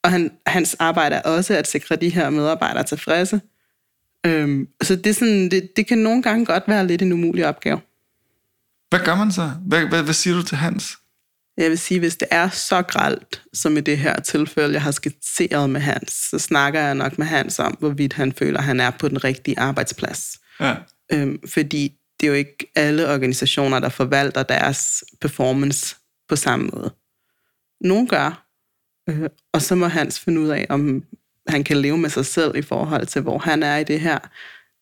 Og 0.04 0.12
han, 0.12 0.32
hans 0.48 0.76
arbejde 0.80 1.16
er 1.16 1.22
også 1.22 1.54
at 1.54 1.68
sikre 1.68 1.96
de 1.96 2.10
her 2.10 2.30
medarbejdere 2.30 2.84
tilfredse. 2.84 3.42
Øhm, 4.26 4.68
så 4.82 4.96
det, 4.96 5.08
er 5.08 5.14
sådan, 5.14 5.52
det, 5.52 5.70
det 5.76 5.88
kan 5.88 5.98
nogle 5.98 6.24
gange 6.24 6.46
godt 6.46 6.64
være 6.68 6.88
lidt 6.88 7.02
en 7.02 7.12
umulig 7.12 7.48
opgave. 7.48 7.82
Hvad 8.90 9.00
gør 9.00 9.16
man 9.16 9.32
så? 9.32 9.52
Hvad, 9.66 9.86
hvad, 9.86 10.04
hvad 10.04 10.14
siger 10.14 10.36
du 10.36 10.44
til 10.44 10.58
Hans? 10.58 10.98
Jeg 11.58 11.70
vil 11.70 11.80
sige, 11.80 12.00
hvis 12.00 12.16
det 12.16 12.28
er 12.32 12.50
så 12.50 12.82
gralt, 12.82 13.42
som 13.54 13.78
i 13.78 13.82
det 13.82 13.98
her 13.98 14.20
tilfælde, 14.20 14.74
jeg 14.74 14.82
har 14.82 14.92
skitseret 14.92 15.70
med 15.70 15.82
Hans, 15.82 16.12
så 16.30 16.40
snakker 16.40 16.82
jeg 16.82 16.96
nok 16.96 17.18
med 17.18 17.28
Hans 17.28 17.60
om, 17.60 17.78
hvorvidt 17.80 18.14
han 18.14 18.34
føler, 18.34 18.60
at 18.60 18.66
han 18.66 18.80
er 18.80 18.92
på 18.92 19.08
den 19.08 19.24
rigtige 19.24 19.60
arbejdsplads. 19.60 20.40
Ja. 20.60 20.76
Øhm, 21.12 21.40
fordi 21.48 21.94
det 22.20 22.28
er 22.28 22.32
jo 22.32 22.36
ikke 22.36 22.72
alle 22.76 23.14
organisationer, 23.14 23.80
der 23.80 23.90
forvalter 23.90 24.44
deres 24.44 25.04
performance 25.22 25.96
på 26.30 26.36
samme 26.36 26.70
måde. 26.74 26.94
Nogle 27.82 28.08
gør, 28.08 28.49
øh, 29.10 29.30
og 29.54 29.62
så 29.62 29.76
må 29.76 29.88
Hans 29.88 30.20
finde 30.20 30.42
ud 30.42 30.48
af, 30.48 30.66
om 30.70 31.04
han 31.48 31.64
kan 31.64 31.78
leve 31.78 31.98
med 31.98 32.10
sig 32.10 32.26
selv 32.26 32.56
i 32.56 32.62
forhold 32.62 33.06
til, 33.06 33.22
hvor 33.22 33.38
han 33.38 33.64
er 33.64 33.78
i 33.78 33.84
det 33.84 34.00
her. 34.00 34.20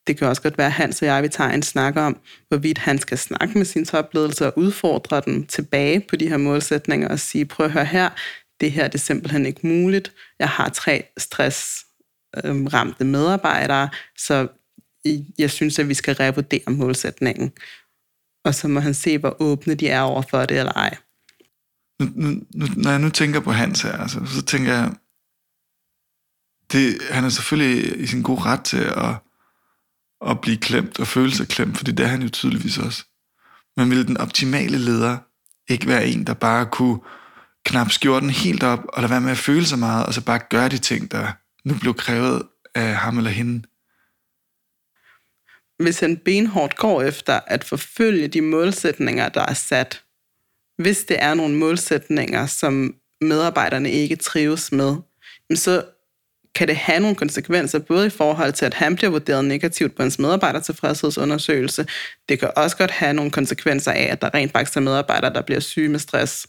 Det 0.06 0.18
kan 0.18 0.28
også 0.28 0.42
godt 0.42 0.58
være, 0.58 0.66
at 0.66 0.72
Hans 0.72 1.02
og 1.02 1.08
jeg 1.08 1.22
vil 1.22 1.30
tage 1.30 1.54
en 1.54 1.62
snak 1.62 1.96
om, 1.96 2.18
hvorvidt 2.48 2.78
han 2.78 2.98
skal 2.98 3.18
snakke 3.18 3.58
med 3.58 3.64
sin 3.64 3.84
topledelse 3.84 4.46
og 4.46 4.58
udfordre 4.58 5.22
den 5.24 5.46
tilbage 5.46 6.00
på 6.08 6.16
de 6.16 6.28
her 6.28 6.36
målsætninger 6.36 7.08
og 7.08 7.18
sige, 7.18 7.46
prøv 7.46 7.66
at 7.66 7.72
høre 7.72 7.84
her, 7.84 8.10
det 8.60 8.72
her 8.72 8.88
det 8.88 8.94
er 8.94 8.98
simpelthen 8.98 9.46
ikke 9.46 9.66
muligt. 9.66 10.12
Jeg 10.38 10.48
har 10.48 10.68
tre 10.68 11.04
stress 11.18 11.84
øh, 12.44 12.56
medarbejdere, 13.06 13.88
så 14.18 14.48
jeg 15.38 15.50
synes, 15.50 15.78
at 15.78 15.88
vi 15.88 15.94
skal 15.94 16.14
revurdere 16.14 16.70
målsætningen. 16.72 17.52
Og 18.44 18.54
så 18.54 18.68
må 18.68 18.80
han 18.80 18.94
se, 18.94 19.18
hvor 19.18 19.36
åbne 19.42 19.74
de 19.74 19.88
er 19.88 20.00
over 20.00 20.22
for 20.22 20.44
det 20.44 20.58
eller 20.58 20.72
ej. 20.72 20.96
Nu, 22.00 22.06
nu, 22.14 22.28
nu, 22.54 22.66
når 22.76 22.90
jeg 22.90 22.98
nu 22.98 23.10
tænker 23.10 23.40
på 23.40 23.52
Hans 23.52 23.82
her, 23.82 23.92
altså, 23.92 24.26
så 24.26 24.42
tænker 24.42 24.72
jeg, 24.74 24.94
det, 26.72 26.98
han 27.10 27.24
er 27.24 27.28
selvfølgelig 27.28 28.00
i 28.00 28.06
sin 28.06 28.22
gode 28.22 28.42
ret 28.42 28.64
til 28.64 28.84
at, 28.84 29.14
at 30.30 30.40
blive 30.40 30.56
klemt 30.56 31.00
og 31.00 31.06
føle 31.06 31.32
sig 31.32 31.48
klemt, 31.48 31.78
fordi 31.78 31.92
det 31.92 32.04
er 32.04 32.08
han 32.08 32.22
jo 32.22 32.28
tydeligvis 32.28 32.78
også. 32.78 33.04
Men 33.76 33.90
ville 33.90 34.06
den 34.06 34.16
optimale 34.16 34.78
leder 34.78 35.18
ikke 35.68 35.86
være 35.86 36.06
en, 36.06 36.26
der 36.26 36.34
bare 36.34 36.66
kunne 36.66 37.00
knap 37.64 37.90
skjorten 37.90 38.30
helt 38.30 38.62
op, 38.62 38.84
og 38.88 39.02
lade 39.02 39.10
være 39.10 39.20
med 39.20 39.30
at 39.30 39.38
føle 39.38 39.66
så 39.66 39.76
meget, 39.76 40.06
og 40.06 40.14
så 40.14 40.24
bare 40.24 40.40
gøre 40.50 40.68
de 40.68 40.78
ting, 40.78 41.10
der 41.10 41.32
nu 41.64 41.74
blev 41.80 41.94
krævet 41.94 42.42
af 42.74 42.96
ham 42.96 43.18
eller 43.18 43.30
hende? 43.30 43.62
Hvis 45.82 46.00
han 46.00 46.16
benhårdt 46.16 46.76
går 46.76 47.02
efter 47.02 47.40
at 47.46 47.64
forfølge 47.64 48.28
de 48.28 48.40
målsætninger, 48.40 49.28
der 49.28 49.42
er 49.42 49.54
sat, 49.54 50.04
hvis 50.78 51.04
det 51.04 51.16
er 51.22 51.34
nogle 51.34 51.54
målsætninger, 51.54 52.46
som 52.46 52.94
medarbejderne 53.20 53.90
ikke 53.90 54.16
trives 54.16 54.72
med, 54.72 54.96
så 55.54 55.84
kan 56.54 56.68
det 56.68 56.76
have 56.76 57.00
nogle 57.00 57.16
konsekvenser, 57.16 57.78
både 57.78 58.06
i 58.06 58.10
forhold 58.10 58.52
til, 58.52 58.66
at 58.66 58.74
han 58.74 58.96
bliver 58.96 59.10
vurderet 59.10 59.44
negativt 59.44 59.96
på 59.96 60.02
hans 60.02 60.18
medarbejdertilfredshedsundersøgelse. 60.18 61.86
Det 62.28 62.38
kan 62.38 62.50
også 62.56 62.76
godt 62.76 62.90
have 62.90 63.14
nogle 63.14 63.30
konsekvenser 63.30 63.92
af, 63.92 64.08
at 64.12 64.22
der 64.22 64.34
rent 64.34 64.52
faktisk 64.52 64.76
er 64.76 64.80
medarbejdere, 64.80 65.32
der 65.32 65.42
bliver 65.42 65.60
syge 65.60 65.88
med 65.88 65.98
stress. 65.98 66.46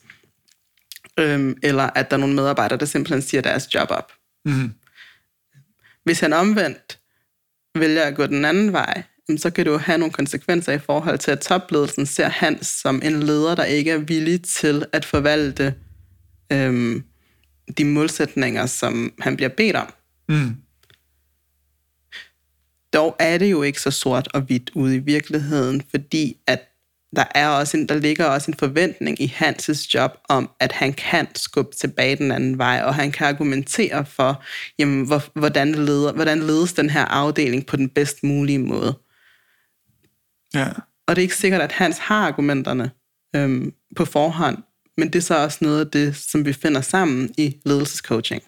Øhm, 1.19 1.57
eller 1.63 1.89
at 1.95 2.11
der 2.11 2.17
er 2.17 2.19
nogle 2.19 2.35
medarbejdere, 2.35 2.79
der 2.79 2.85
simpelthen 2.85 3.21
siger 3.21 3.41
deres 3.41 3.73
job 3.75 3.87
op. 3.91 4.11
Mm. 4.45 4.73
Hvis 6.03 6.19
han 6.19 6.33
omvendt 6.33 6.99
vælger 7.75 8.03
at 8.03 8.15
gå 8.15 8.25
den 8.25 8.45
anden 8.45 8.73
vej, 8.73 9.03
så 9.37 9.49
kan 9.49 9.65
det 9.65 9.71
jo 9.71 9.77
have 9.77 9.97
nogle 9.97 10.13
konsekvenser 10.13 10.71
i 10.71 10.79
forhold 10.79 11.17
til, 11.17 11.31
at 11.31 11.39
topledelsen 11.39 12.05
ser 12.05 12.29
Hans 12.29 12.67
som 12.67 13.01
en 13.03 13.23
leder, 13.23 13.55
der 13.55 13.63
ikke 13.63 13.91
er 13.91 13.97
villig 13.97 14.41
til 14.43 14.85
at 14.93 15.05
forvalte 15.05 15.73
øhm, 16.51 17.03
de 17.77 17.85
målsætninger, 17.85 18.65
som 18.65 19.13
han 19.19 19.35
bliver 19.35 19.49
bedt 19.49 19.75
om. 19.75 19.93
Mm. 20.29 20.55
Dog 22.93 23.15
er 23.19 23.37
det 23.37 23.51
jo 23.51 23.63
ikke 23.63 23.81
så 23.81 23.91
sort 23.91 24.27
og 24.33 24.41
hvidt 24.41 24.71
ude 24.75 24.95
i 24.95 24.99
virkeligheden, 24.99 25.83
fordi 25.91 26.37
at 26.47 26.69
der, 27.15 27.23
er 27.35 27.47
også 27.47 27.77
en, 27.77 27.89
der 27.89 27.95
ligger 27.95 28.25
også 28.25 28.51
en 28.51 28.57
forventning 28.57 29.21
i 29.21 29.27
Hanses 29.35 29.93
job 29.93 30.11
om, 30.29 30.49
at 30.59 30.71
han 30.71 30.93
kan 30.93 31.27
skubbe 31.35 31.75
tilbage 31.75 32.15
den 32.15 32.31
anden 32.31 32.57
vej, 32.57 32.81
og 32.85 32.95
han 32.95 33.11
kan 33.11 33.27
argumentere 33.27 34.05
for, 34.05 34.43
jamen, 34.79 35.07
hvor, 35.07 35.39
hvordan, 35.39 35.71
leder, 35.75 36.13
hvordan 36.13 36.39
ledes 36.39 36.73
den 36.73 36.89
her 36.89 37.05
afdeling 37.05 37.65
på 37.65 37.75
den 37.75 37.89
bedst 37.89 38.23
mulige 38.23 38.59
måde. 38.59 38.97
Ja. 40.53 40.67
Og 41.07 41.15
det 41.15 41.17
er 41.17 41.23
ikke 41.23 41.35
sikkert, 41.35 41.61
at 41.61 41.71
Hans 41.71 41.97
har 41.97 42.27
argumenterne 42.27 42.91
øhm, 43.35 43.73
på 43.95 44.05
forhånd, 44.05 44.57
men 44.97 45.07
det 45.13 45.19
er 45.19 45.23
så 45.23 45.43
også 45.43 45.57
noget 45.61 45.85
af 45.85 45.91
det, 45.91 46.15
som 46.15 46.45
vi 46.45 46.53
finder 46.53 46.81
sammen 46.81 47.33
i 47.37 47.61
ledelsescoaching. 47.65 48.43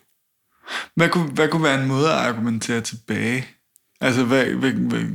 Hvad 0.95 1.09
kunne, 1.09 1.31
hvad 1.31 1.47
kunne 1.49 1.63
være 1.63 1.81
en 1.81 1.87
måde 1.87 2.07
at 2.07 2.17
argumentere 2.17 2.81
tilbage? 2.81 3.47
Altså, 4.01 4.25
hvad, 4.25 4.45
hvad, 4.45 4.71
hvad? 4.71 5.05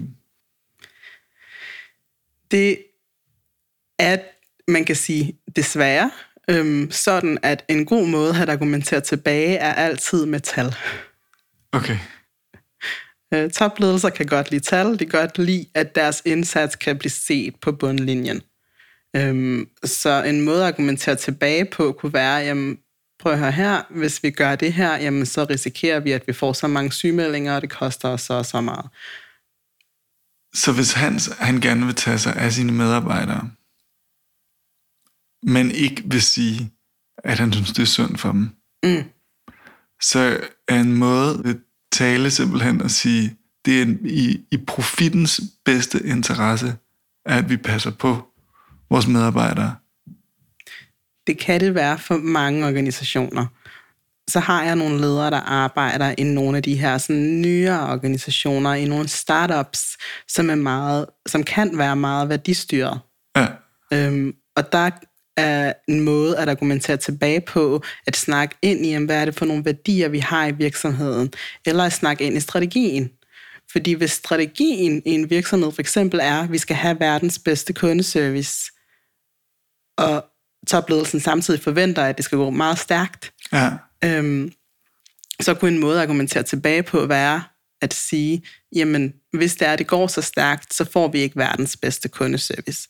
Det 2.51 2.79
er, 3.99 4.19
man 4.69 4.85
kan 4.85 4.97
sige, 4.97 5.39
desværre, 5.57 6.11
øhm, 6.51 6.91
sådan 6.91 7.39
at 7.43 7.65
en 7.69 7.87
god 7.87 8.07
måde 8.07 8.43
at 8.43 8.49
argumentere 8.49 9.01
tilbage 9.01 9.57
er 9.57 9.75
altid 9.75 10.27
med 10.27 10.41
tal. 10.41 10.75
Okay. 11.73 11.99
Øh, 13.35 13.51
topledelser 13.51 14.11
kan 14.11 14.27
godt 14.27 14.51
lide 14.51 14.65
tal, 14.65 14.93
de 14.93 14.99
kan 14.99 15.21
godt 15.21 15.39
lide, 15.39 15.67
at 15.75 15.95
deres 15.95 16.23
indsats 16.25 16.77
kan 16.77 16.99
blive 16.99 17.11
set 17.11 17.55
på 17.61 17.73
bundlinjen. 17.73 18.41
Øhm, 19.17 19.69
så 19.85 20.23
en 20.23 20.41
måde 20.41 20.63
at 20.63 20.67
argumentere 20.73 21.15
tilbage 21.17 21.65
på 21.65 21.93
kunne 21.93 22.13
være, 22.13 22.37
jamen, 22.37 22.79
prøv 23.19 23.33
at 23.33 23.39
høre 23.39 23.53
her, 23.53 23.83
hvis 23.91 24.23
vi 24.23 24.31
gør 24.31 24.55
det 24.57 24.73
her, 24.73 24.97
jamen, 24.97 25.27
så 25.27 25.45
risikerer 25.45 26.01
vi, 26.01 26.13
at 26.13 26.27
vi 26.27 26.33
får 26.33 26.53
så 26.53 26.67
mange 26.67 26.93
sygemeldinger, 26.93 27.57
og 27.57 27.63
det 27.63 27.71
koster 27.71 28.09
os 28.09 28.21
så 28.21 28.35
og 28.35 28.47
så 28.47 28.61
meget. 28.61 28.89
Så 30.55 30.73
hvis 30.73 30.93
Hans, 30.93 31.31
han 31.39 31.61
gerne 31.61 31.87
vil 31.87 31.95
tage 31.95 32.19
sig 32.19 32.37
af 32.37 32.53
sine 32.53 32.73
medarbejdere, 32.73 33.51
men 35.43 35.71
ikke 35.71 36.03
vil 36.07 36.23
sige, 36.23 36.73
at 37.25 37.39
han 37.39 37.53
synes, 37.53 37.73
det 37.73 37.83
er 37.83 37.87
synd 37.87 38.17
for 38.17 38.33
dem, 38.33 38.51
Mm. 38.85 39.05
så 40.03 40.41
er 40.69 40.81
en 40.81 40.95
måde 40.95 41.61
tale 41.97 42.31
simpelthen 42.31 42.83
og 42.83 42.91
sige, 42.91 43.37
det 43.65 43.83
er 43.83 43.87
i, 44.05 44.41
i 44.53 44.57
profittens 44.67 45.41
bedste 45.65 46.07
interesse, 46.07 46.75
at 47.25 47.51
vi 47.51 47.57
passer 47.57 47.91
på 47.91 48.27
vores 48.91 49.07
medarbejdere. 49.07 49.75
Det 51.27 51.39
kan 51.39 51.61
det 51.61 51.75
være 51.75 51.99
for 51.99 52.17
mange 52.17 52.67
organisationer. 52.67 53.47
Så 54.29 54.41
har 54.41 54.63
jeg 54.63 54.77
nogle 54.77 55.01
ledere, 55.01 55.31
der 55.31 55.41
arbejder 55.41 56.15
i 56.19 56.23
nogle 56.23 56.57
af 56.57 56.63
de 56.63 56.75
her 56.75 56.99
sådan, 56.99 57.41
nyere 57.41 57.93
organisationer, 57.93 58.75
i 58.75 58.85
nogle 58.85 59.09
startups, 59.09 59.97
som, 60.29 60.51
er 60.51 60.55
meget, 60.55 61.07
som 61.27 61.43
kan 61.43 61.79
være 61.79 61.97
meget 61.97 62.29
værdistyret. 62.29 63.01
Ja, 63.37 63.47
Øhm, 63.93 64.35
og 64.57 64.73
der 64.73 64.91
er 65.37 65.73
en 65.89 66.01
måde 66.01 66.39
at 66.39 66.49
argumentere 66.49 66.97
tilbage 66.97 67.41
på, 67.41 67.83
at 68.07 68.17
snakke 68.17 68.57
ind 68.63 68.87
i, 68.87 68.95
hvad 68.95 69.21
er 69.21 69.25
det 69.25 69.35
for 69.35 69.45
nogle 69.45 69.65
værdier, 69.65 70.09
vi 70.09 70.19
har 70.19 70.47
i 70.47 70.53
virksomheden, 70.53 71.33
eller 71.67 71.85
at 71.85 71.93
snakke 71.93 72.25
ind 72.25 72.37
i 72.37 72.41
strategien. 72.41 73.11
Fordi 73.73 73.93
hvis 73.93 74.11
strategien 74.11 75.03
i 75.07 75.11
en 75.11 75.31
virksomhed 75.31 75.73
for 75.73 75.81
eksempel 75.81 76.21
er, 76.23 76.43
at 76.43 76.53
vi 76.53 76.59
skal 76.59 76.77
have 76.77 77.01
verdens 77.01 77.39
bedste 77.39 77.73
kundeservice, 77.73 78.73
og 79.99 80.25
topledelsen 80.67 81.21
samtidig 81.21 81.61
forventer, 81.61 82.05
at 82.05 82.17
det 82.17 82.25
skal 82.25 82.39
gå 82.39 82.51
meget 82.51 82.79
stærkt, 82.79 83.33
ja, 83.53 83.71
øhm, 84.05 84.53
så 85.41 85.55
kunne 85.55 85.71
en 85.71 85.79
måde 85.79 85.97
at 85.97 86.03
argumentere 86.03 86.43
tilbage 86.43 86.83
på 86.83 87.07
være 87.07 87.43
at 87.83 87.95
sige, 87.95 88.43
jamen 88.75 89.15
hvis 89.33 89.57
det 89.57 89.69
er, 89.69 89.73
at 89.73 89.79
det 89.79 89.87
går 89.87 90.07
så 90.07 90.23
stærkt, 90.23 90.75
så 90.75 90.85
får 90.85 91.09
vi 91.09 91.19
ikke 91.19 91.37
verdens 91.37 91.77
bedste 91.77 92.09
kundeservice. 92.09 92.89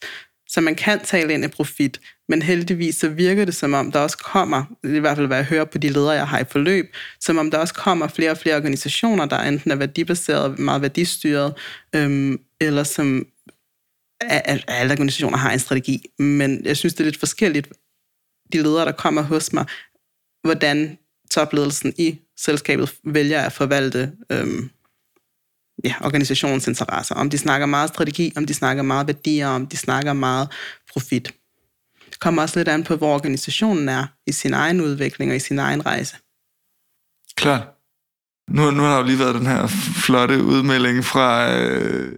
Så 0.48 0.60
man 0.60 0.74
kan 0.74 1.04
tale 1.04 1.34
ind 1.34 1.44
i 1.44 1.48
profit, 1.48 2.00
men 2.28 2.42
heldigvis 2.42 2.96
så 2.96 3.08
virker 3.08 3.44
det 3.44 3.54
som 3.54 3.74
om, 3.74 3.92
der 3.92 4.00
også 4.00 4.18
kommer, 4.18 4.64
det 4.82 4.92
er 4.92 4.96
i 4.96 4.98
hvert 4.98 5.16
fald 5.16 5.26
hvad 5.26 5.36
jeg 5.36 5.46
hører 5.46 5.64
på 5.64 5.78
de 5.78 5.88
ledere, 5.88 6.10
jeg 6.10 6.28
har 6.28 6.38
i 6.38 6.44
forløb, 6.50 6.94
som 7.20 7.38
om 7.38 7.50
der 7.50 7.58
også 7.58 7.74
kommer 7.74 8.08
flere 8.08 8.30
og 8.30 8.38
flere 8.38 8.56
organisationer, 8.56 9.26
der 9.26 9.38
enten 9.38 9.70
er 9.70 9.76
værdibaseret, 9.76 10.58
meget 10.58 10.82
værdistyret, 10.82 11.54
øhm, 11.94 12.38
eller 12.60 12.84
som 12.84 13.26
at 14.20 14.64
alle 14.68 14.92
organisationer 14.92 15.38
har 15.38 15.52
en 15.52 15.58
strategi, 15.58 16.02
men 16.18 16.64
jeg 16.64 16.76
synes, 16.76 16.94
det 16.94 17.00
er 17.00 17.04
lidt 17.04 17.18
forskelligt, 17.18 17.68
de 18.52 18.62
ledere, 18.62 18.84
der 18.84 18.92
kommer 18.92 19.22
hos 19.22 19.52
mig, 19.52 19.66
hvordan 20.44 20.98
topledelsen 21.30 21.94
i 21.98 22.18
selskabet 22.38 22.94
vælger 23.04 23.42
at 23.42 23.52
forvalte 23.52 24.12
øhm, 24.30 24.70
ja, 25.84 25.94
organisationens 26.00 26.68
interesser. 26.68 27.14
Om 27.14 27.30
de 27.30 27.38
snakker 27.38 27.66
meget 27.66 27.88
strategi, 27.88 28.32
om 28.36 28.46
de 28.46 28.54
snakker 28.54 28.82
meget 28.82 29.06
værdier, 29.06 29.48
om 29.48 29.66
de 29.66 29.76
snakker 29.76 30.12
meget 30.12 30.48
profit. 30.92 31.34
Det 32.16 32.20
kommer 32.20 32.42
også 32.42 32.58
lidt 32.58 32.68
an 32.68 32.84
på, 32.84 32.96
hvor 32.96 33.14
organisationen 33.14 33.88
er 33.88 34.06
i 34.26 34.32
sin 34.32 34.54
egen 34.54 34.80
udvikling 34.80 35.30
og 35.30 35.36
i 35.36 35.40
sin 35.40 35.58
egen 35.58 35.86
rejse. 35.86 36.16
Klart. 37.36 37.68
Nu, 38.50 38.70
nu 38.70 38.82
har 38.82 38.90
der 38.90 38.98
jo 38.98 39.04
lige 39.06 39.18
været 39.18 39.34
den 39.34 39.46
her 39.46 39.66
flotte 40.04 40.42
udmelding 40.42 41.04
fra, 41.04 41.58
øh, 41.58 42.12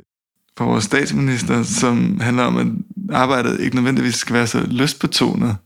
fra 0.59 0.65
vores 0.65 0.85
statsminister, 0.85 1.63
som 1.63 2.21
handler 2.21 2.43
om, 2.43 2.57
at 2.57 2.67
arbejdet 3.15 3.61
ikke 3.61 3.77
nødvendigvis 3.77 4.15
skal 4.15 4.35
være 4.35 4.47
så 4.47 4.67
lystbetonet. 4.71 5.57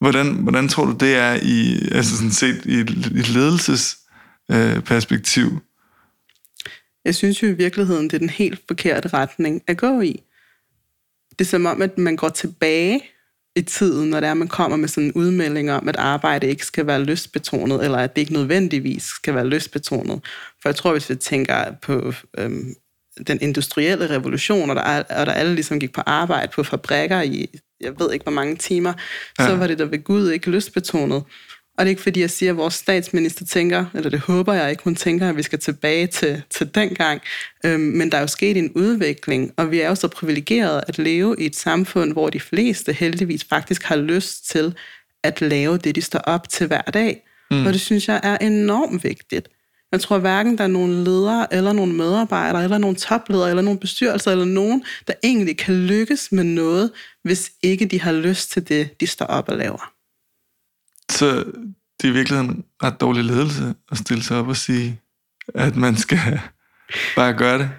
Hvordan, 0.00 0.34
hvordan 0.34 0.68
tror 0.68 0.84
du, 0.84 0.92
det 0.92 1.16
er 1.16 1.38
i, 1.42 1.88
altså 1.92 2.16
sådan 2.16 2.30
set 2.30 2.64
i 2.64 2.74
et, 2.74 3.28
ledelsesperspektiv? 3.28 5.46
Øh, 5.46 5.52
Jeg 7.04 7.14
synes 7.14 7.42
jo 7.42 7.48
i 7.48 7.52
virkeligheden, 7.52 8.04
det 8.04 8.14
er 8.14 8.18
den 8.18 8.30
helt 8.30 8.60
forkerte 8.68 9.08
retning 9.08 9.62
at 9.66 9.76
gå 9.76 10.00
i. 10.00 10.22
Det 11.30 11.40
er 11.40 11.48
som 11.48 11.66
om, 11.66 11.82
at 11.82 11.98
man 11.98 12.16
går 12.16 12.28
tilbage 12.28 13.00
i 13.56 13.62
tiden, 13.62 14.10
når 14.10 14.20
det 14.20 14.28
er, 14.28 14.34
man 14.34 14.48
kommer 14.48 14.76
med 14.76 14.88
sådan 14.88 15.04
en 15.04 15.12
udmelding 15.12 15.72
om, 15.72 15.88
at 15.88 15.96
arbejde 15.96 16.46
ikke 16.46 16.64
skal 16.64 16.86
være 16.86 17.04
lystbetonet, 17.04 17.84
eller 17.84 17.98
at 17.98 18.16
det 18.16 18.22
ikke 18.22 18.32
nødvendigvis 18.32 19.02
skal 19.02 19.34
være 19.34 19.46
lystbetonet. 19.46 20.20
For 20.62 20.68
jeg 20.68 20.76
tror, 20.76 20.92
hvis 20.92 21.10
vi 21.10 21.14
tænker 21.14 21.72
på 21.82 22.12
øhm, 22.38 22.74
den 23.26 23.38
industrielle 23.40 24.10
revolution, 24.10 24.70
og 24.70 24.76
der, 24.76 24.82
og 25.02 25.26
der 25.26 25.32
alle 25.32 25.54
ligesom 25.54 25.80
gik 25.80 25.92
på 25.92 26.00
arbejde 26.06 26.52
på 26.54 26.62
fabrikker 26.62 27.20
i, 27.20 27.58
jeg 27.80 28.00
ved 28.00 28.12
ikke 28.12 28.22
hvor 28.22 28.32
mange 28.32 28.56
timer, 28.56 28.92
ja. 29.38 29.46
så 29.46 29.56
var 29.56 29.66
det 29.66 29.78
der 29.78 29.84
ved 29.84 30.04
Gud 30.04 30.30
ikke 30.30 30.50
lystbetonet. 30.50 31.22
Og 31.78 31.84
det 31.84 31.88
er 31.88 31.90
ikke 31.90 32.02
fordi, 32.02 32.20
jeg 32.20 32.30
siger, 32.30 32.52
at 32.52 32.56
vores 32.56 32.74
statsminister 32.74 33.44
tænker, 33.44 33.84
eller 33.94 34.10
det 34.10 34.20
håber 34.20 34.54
jeg 34.54 34.70
ikke, 34.70 34.84
hun 34.84 34.94
tænker, 34.94 35.28
at 35.28 35.36
vi 35.36 35.42
skal 35.42 35.58
tilbage 35.58 36.06
til, 36.06 36.42
til 36.50 36.74
dengang. 36.74 37.20
Øhm, 37.64 37.80
men 37.80 38.10
der 38.10 38.16
er 38.16 38.20
jo 38.20 38.26
sket 38.26 38.56
en 38.56 38.72
udvikling, 38.74 39.52
og 39.56 39.70
vi 39.70 39.80
er 39.80 39.88
jo 39.88 39.94
så 39.94 40.08
privilegerede 40.08 40.84
at 40.88 40.98
leve 40.98 41.36
i 41.38 41.46
et 41.46 41.56
samfund, 41.56 42.12
hvor 42.12 42.30
de 42.30 42.40
fleste 42.40 42.92
heldigvis 42.92 43.44
faktisk 43.44 43.82
har 43.82 43.96
lyst 43.96 44.50
til 44.50 44.74
at 45.22 45.40
lave 45.40 45.78
det, 45.78 45.96
de 45.96 46.02
står 46.02 46.18
op 46.18 46.48
til 46.48 46.66
hver 46.66 46.82
dag. 46.82 47.22
Mm. 47.50 47.66
Og 47.66 47.72
det 47.72 47.80
synes 47.80 48.08
jeg 48.08 48.20
er 48.22 48.38
enormt 48.38 49.04
vigtigt. 49.04 49.48
Jeg 49.92 50.00
tror 50.00 50.18
hverken 50.18 50.58
der 50.58 50.64
er 50.64 50.68
nogen 50.68 51.04
ledere, 51.04 51.54
eller 51.54 51.72
nogen 51.72 51.96
medarbejdere, 51.96 52.64
eller 52.64 52.78
nogen 52.78 52.96
topledere, 52.96 53.50
eller 53.50 53.62
nogen 53.62 53.78
bestyrelser, 53.78 54.30
eller 54.30 54.44
nogen, 54.44 54.84
der 55.06 55.14
egentlig 55.24 55.58
kan 55.58 55.86
lykkes 55.86 56.32
med 56.32 56.44
noget, 56.44 56.90
hvis 57.24 57.52
ikke 57.62 57.86
de 57.86 58.00
har 58.00 58.12
lyst 58.12 58.50
til 58.50 58.68
det, 58.68 59.00
de 59.00 59.06
står 59.06 59.26
op 59.26 59.48
og 59.48 59.56
laver. 59.56 59.97
Så 61.10 61.44
det 62.00 62.04
er 62.04 62.08
i 62.08 62.10
virkeligheden 62.10 62.64
ret 62.82 63.00
dårlig 63.00 63.24
ledelse 63.24 63.74
at 63.90 63.98
stille 63.98 64.22
sig 64.22 64.36
op 64.36 64.48
og 64.48 64.56
sige, 64.56 65.00
at 65.54 65.76
man 65.76 65.96
skal 65.96 66.40
bare 67.16 67.32
gøre 67.32 67.58
det. 67.58 67.70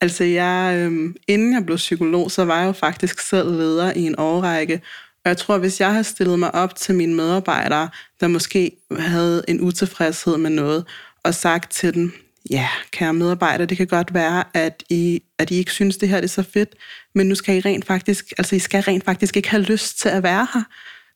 Altså, 0.00 0.24
jeg, 0.24 0.76
øhm, 0.76 1.16
inden 1.28 1.54
jeg 1.54 1.66
blev 1.66 1.76
psykolog, 1.76 2.30
så 2.30 2.44
var 2.44 2.58
jeg 2.58 2.66
jo 2.66 2.72
faktisk 2.72 3.20
selv 3.20 3.50
leder 3.50 3.92
i 3.92 4.00
en 4.00 4.14
årrække. 4.18 4.80
Og 5.24 5.28
jeg 5.28 5.36
tror, 5.36 5.58
hvis 5.58 5.80
jeg 5.80 5.90
havde 5.90 6.04
stillet 6.04 6.38
mig 6.38 6.54
op 6.54 6.74
til 6.74 6.94
mine 6.94 7.14
medarbejdere, 7.14 7.88
der 8.20 8.28
måske 8.28 8.70
havde 8.98 9.44
en 9.48 9.60
utilfredshed 9.60 10.36
med 10.36 10.50
noget, 10.50 10.84
og 11.24 11.34
sagt 11.34 11.72
til 11.72 11.94
dem, 11.94 12.12
ja, 12.50 12.68
kære 12.90 13.14
medarbejdere, 13.14 13.66
det 13.66 13.76
kan 13.76 13.86
godt 13.86 14.14
være, 14.14 14.44
at 14.54 14.82
I, 14.90 15.22
at 15.38 15.50
I 15.50 15.54
ikke 15.54 15.72
synes, 15.72 15.96
det 15.96 16.08
her 16.08 16.16
det 16.16 16.24
er 16.24 16.28
så 16.28 16.42
fedt, 16.42 16.74
men 17.14 17.26
nu 17.26 17.34
skal 17.34 17.56
I 17.56 17.60
rent 17.60 17.84
faktisk, 17.84 18.32
altså 18.38 18.56
I 18.56 18.58
skal 18.58 18.82
rent 18.82 19.04
faktisk 19.04 19.36
ikke 19.36 19.50
have 19.50 19.62
lyst 19.62 20.00
til 20.00 20.08
at 20.08 20.22
være 20.22 20.46
her. 20.54 20.62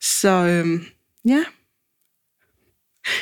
Så 0.01 0.29
øhm, 0.29 0.85
ja, 1.27 1.45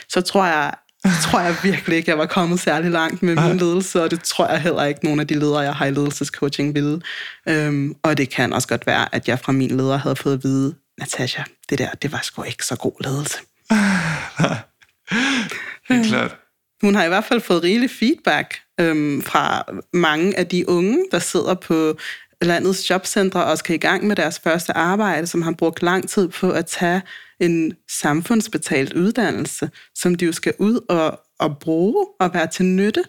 så 0.09 0.21
tror 0.21 0.47
jeg, 0.47 0.75
tror 1.23 1.41
jeg 1.41 1.57
virkelig 1.63 1.97
ikke, 1.97 2.11
jeg 2.11 2.19
var 2.19 2.27
kommet 2.27 2.61
særlig 2.61 2.91
langt 2.91 3.23
med 3.23 3.37
min 3.37 3.57
ledelse, 3.57 4.03
og 4.03 4.11
det 4.11 4.23
tror 4.23 4.49
jeg 4.49 4.63
heller 4.63 4.85
ikke, 4.85 5.05
nogen 5.05 5.21
af 5.21 5.27
de 5.27 5.35
ledere, 5.35 5.59
jeg 5.59 5.75
har 5.75 5.87
i 5.87 5.91
ledelsescoaching 5.91 6.75
ville. 6.75 7.03
Øhm, 7.49 7.97
og 8.03 8.17
det 8.17 8.31
kan 8.31 8.53
også 8.53 8.69
godt 8.69 8.87
være, 8.87 9.15
at 9.15 9.29
jeg 9.29 9.39
fra 9.39 9.53
min 9.53 9.77
leder 9.77 9.97
havde 9.97 10.17
fået 10.17 10.35
at 10.35 10.45
vide, 10.45 10.75
Natasha, 10.99 11.43
det 11.71 11.79
der, 11.79 11.91
det 11.91 12.13
var 12.13 12.21
sgu 12.23 12.43
ikke 12.43 12.67
så 12.67 12.77
god 12.77 13.05
ledelse. 13.05 13.39
Helt 15.89 16.07
klart. 16.07 16.37
Hun 16.83 16.95
har 16.95 17.05
i 17.05 17.09
hvert 17.09 17.25
fald 17.25 17.41
fået 17.41 17.63
rigelig 17.63 17.91
feedback 17.91 18.61
øhm, 18.81 19.23
fra 19.23 19.65
mange 19.93 20.39
af 20.39 20.47
de 20.47 20.69
unge, 20.69 21.05
der 21.11 21.19
sidder 21.19 21.55
på 21.55 21.99
landets 22.43 22.91
jobcentre 22.91 23.45
og 23.45 23.59
skal 23.59 23.75
i 23.75 23.79
gang 23.79 24.07
med 24.07 24.17
deres 24.17 24.41
første 24.41 24.77
arbejde, 24.77 25.27
som 25.27 25.43
har 25.43 25.53
brugt 25.53 25.83
lang 25.83 26.09
tid 26.09 26.29
på 26.29 26.51
at 26.51 26.67
tage 26.67 27.03
en 27.41 27.77
samfundsbetalt 27.89 28.93
uddannelse, 28.93 29.71
som 29.95 30.15
de 30.15 30.25
jo 30.25 30.33
skal 30.33 30.55
ud 30.59 30.81
og, 30.89 31.21
og 31.39 31.59
bruge 31.59 32.07
og 32.21 32.35
være 32.35 32.47
til 32.47 32.65
nytte 32.65 33.05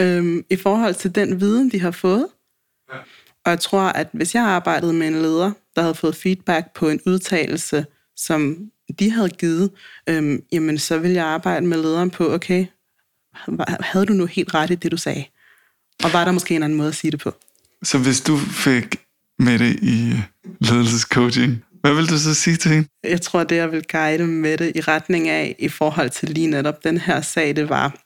øhm, 0.00 0.44
i 0.50 0.56
forhold 0.56 0.94
til 0.94 1.14
den 1.14 1.40
viden, 1.40 1.70
de 1.70 1.80
har 1.80 1.90
fået. 1.90 2.26
Ja. 2.92 2.98
Og 3.44 3.50
jeg 3.50 3.60
tror, 3.60 3.80
at 3.80 4.08
hvis 4.12 4.34
jeg 4.34 4.42
arbejdede 4.42 4.92
med 4.92 5.06
en 5.06 5.22
leder, 5.22 5.52
der 5.76 5.82
havde 5.82 5.94
fået 5.94 6.16
feedback 6.16 6.74
på 6.74 6.88
en 6.88 7.00
udtalelse, 7.06 7.86
som 8.16 8.70
de 8.98 9.10
havde 9.10 9.28
givet, 9.30 9.70
øhm, 10.08 10.42
jamen 10.52 10.78
så 10.78 10.98
ville 10.98 11.16
jeg 11.16 11.24
arbejde 11.24 11.66
med 11.66 11.78
lederen 11.78 12.10
på, 12.10 12.32
okay, 12.34 12.66
havde 13.80 14.06
du 14.06 14.12
nu 14.12 14.26
helt 14.26 14.54
ret 14.54 14.70
i 14.70 14.74
det, 14.74 14.92
du 14.92 14.96
sagde? 14.96 15.24
Og 16.04 16.12
var 16.12 16.24
der 16.24 16.32
måske 16.32 16.56
en 16.56 16.62
anden 16.62 16.76
måde 16.76 16.88
at 16.88 16.94
sige 16.94 17.10
det 17.10 17.20
på? 17.20 17.34
Så 17.84 17.98
hvis 17.98 18.20
du 18.20 18.36
fik 18.36 18.96
med 19.38 19.58
det 19.58 19.78
i 19.82 20.14
ledelsescoaching, 20.60 21.64
hvad 21.80 21.94
vil 21.94 22.08
du 22.08 22.18
så 22.18 22.34
sige 22.34 22.56
til 22.56 22.70
hende? 22.70 22.88
Jeg 23.04 23.20
tror, 23.20 23.44
det 23.44 23.56
jeg 23.56 23.72
vil 23.72 23.84
guide 23.92 24.26
med 24.26 24.58
det 24.58 24.72
i 24.74 24.80
retning 24.80 25.28
af, 25.28 25.56
i 25.58 25.68
forhold 25.68 26.10
til 26.10 26.28
lige 26.28 26.46
netop 26.46 26.84
den 26.84 26.98
her 26.98 27.20
sag, 27.20 27.56
det 27.56 27.68
var 27.68 27.98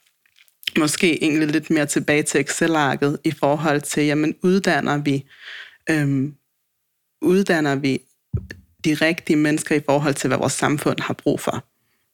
måske 0.79 1.23
egentlig 1.23 1.49
lidt 1.49 1.71
mere 1.71 1.87
tilbage 1.87 2.23
til 2.23 2.41
Excel-arket 2.41 3.19
i 3.25 3.31
forhold 3.31 3.81
til, 3.81 4.05
jamen 4.05 4.35
uddanner 4.43 4.99
vi, 4.99 5.25
øhm, 5.91 6.35
uddanner 7.23 7.75
vi 7.75 7.99
de 8.85 8.95
rigtige 8.95 9.37
mennesker 9.37 9.75
i 9.75 9.81
forhold 9.87 10.15
til, 10.15 10.29
hvad 10.29 10.39
vores 10.39 10.53
samfund 10.53 11.01
har 11.01 11.15
brug 11.15 11.41
for. 11.41 11.65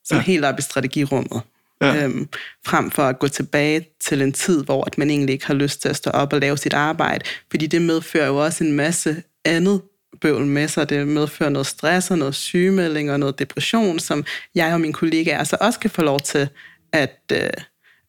Så 0.04 0.14
ja. 0.14 0.20
helt 0.20 0.44
op 0.44 0.58
i 0.58 0.62
strategirummet. 0.62 1.42
Ja. 1.80 2.04
Øhm, 2.04 2.28
frem 2.66 2.90
for 2.90 3.02
at 3.02 3.18
gå 3.18 3.28
tilbage 3.28 3.86
til 4.00 4.22
en 4.22 4.32
tid, 4.32 4.64
hvor 4.64 4.84
at 4.84 4.98
man 4.98 5.10
egentlig 5.10 5.32
ikke 5.32 5.46
har 5.46 5.54
lyst 5.54 5.82
til 5.82 5.88
at 5.88 5.96
stå 5.96 6.10
op 6.10 6.32
og 6.32 6.40
lave 6.40 6.56
sit 6.56 6.74
arbejde. 6.74 7.24
Fordi 7.50 7.66
det 7.66 7.82
medfører 7.82 8.26
jo 8.26 8.36
også 8.36 8.64
en 8.64 8.72
masse 8.72 9.22
andet 9.44 9.80
bøvl 10.20 10.46
med 10.46 10.68
sig. 10.68 10.88
Det 10.88 11.08
medfører 11.08 11.50
noget 11.50 11.66
stress 11.66 12.10
og 12.10 12.18
noget 12.18 12.34
sygemelding 12.34 13.12
og 13.12 13.20
noget 13.20 13.38
depression, 13.38 13.98
som 13.98 14.24
jeg 14.54 14.72
og 14.72 14.80
mine 14.80 14.92
kollegaer 14.92 15.44
så 15.44 15.56
også 15.60 15.78
kan 15.78 15.90
få 15.90 16.02
lov 16.02 16.20
til 16.20 16.48
at, 16.92 17.20
øh, 17.32 17.50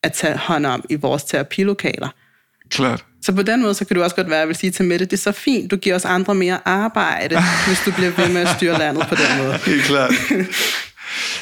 at 0.03 0.13
tage 0.13 0.37
hånd 0.37 0.65
om 0.65 0.85
i 0.89 0.95
vores 0.95 1.23
terapilokaler. 1.23 2.09
Klart. 2.69 3.05
Så 3.21 3.35
på 3.35 3.41
den 3.41 3.61
måde, 3.61 3.73
så 3.73 3.85
kan 3.85 3.95
du 3.95 4.03
også 4.03 4.15
godt 4.15 4.29
være, 4.29 4.37
at 4.37 4.39
jeg 4.39 4.47
vil 4.47 4.55
sige 4.55 4.71
til 4.71 4.85
Mette, 4.85 5.05
det 5.05 5.13
er 5.13 5.17
så 5.17 5.31
fint, 5.31 5.71
du 5.71 5.75
giver 5.75 5.95
os 5.95 6.05
andre 6.05 6.35
mere 6.35 6.59
arbejde, 6.65 7.37
hvis 7.67 7.81
du 7.85 7.91
bliver 7.91 8.11
ved 8.11 8.33
med 8.33 8.41
at 8.41 8.55
styre 8.57 8.79
landet 8.79 9.07
på 9.07 9.15
den 9.15 9.43
måde. 9.43 9.57
Helt 9.65 9.83
klart. 9.83 10.13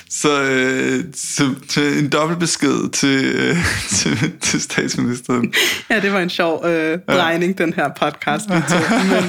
Så, 0.09 0.43
øh, 0.43 1.03
så, 1.13 1.55
så 1.69 1.81
en 1.81 2.09
dobbelt 2.09 2.39
besked 2.39 2.89
til, 2.89 3.35
øh, 3.35 3.55
til, 3.97 4.39
til 4.39 4.61
statsministeren. 4.61 5.53
Ja, 5.89 5.99
det 5.99 6.13
var 6.13 6.19
en 6.19 6.29
sjov 6.29 6.65
øh, 6.65 6.99
drejning, 7.07 7.55
ja. 7.59 7.65
den 7.65 7.73
her 7.73 7.89
podcast, 7.89 8.47
tog, 8.47 8.55
men 9.09 9.23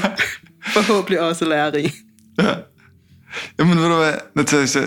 forhåbentlig 0.75 1.21
også 1.21 1.45
lærerig. 1.45 1.93
Ja. 2.39 2.55
Jamen 3.59 3.79
ved 3.79 3.89
du 3.89 3.97
hvad, 3.97 4.15
Natasha, 4.35 4.81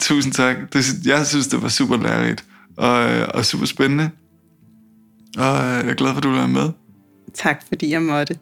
tusind 0.00 0.32
tak. 0.32 0.56
Det, 0.72 1.06
jeg 1.06 1.26
synes, 1.26 1.46
det 1.46 1.62
var 1.62 1.68
super 1.68 1.96
lærerigt 1.96 2.44
og, 2.76 3.10
øh, 3.10 3.28
og 3.34 3.44
super 3.44 3.66
spændende. 3.66 4.10
Og 5.36 5.44
jeg 5.44 5.88
er 5.88 5.94
glad 5.94 6.10
for, 6.10 6.16
at 6.16 6.22
du 6.22 6.30
var 6.30 6.46
med. 6.46 6.70
Tak, 7.34 7.62
fordi 7.68 7.90
jeg 7.90 8.02
måtte. 8.02 8.38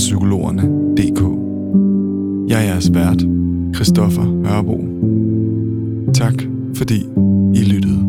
psykologerne.dk. 0.00 1.20
Jeg 2.50 2.58
er 2.58 2.72
jeres 2.72 2.90
vært, 2.94 3.22
Christoffer 3.74 4.26
Hørbo. 4.46 4.78
Tak 6.14 6.42
fordi 6.74 7.06
I 7.54 7.64
lyttede. 7.64 7.99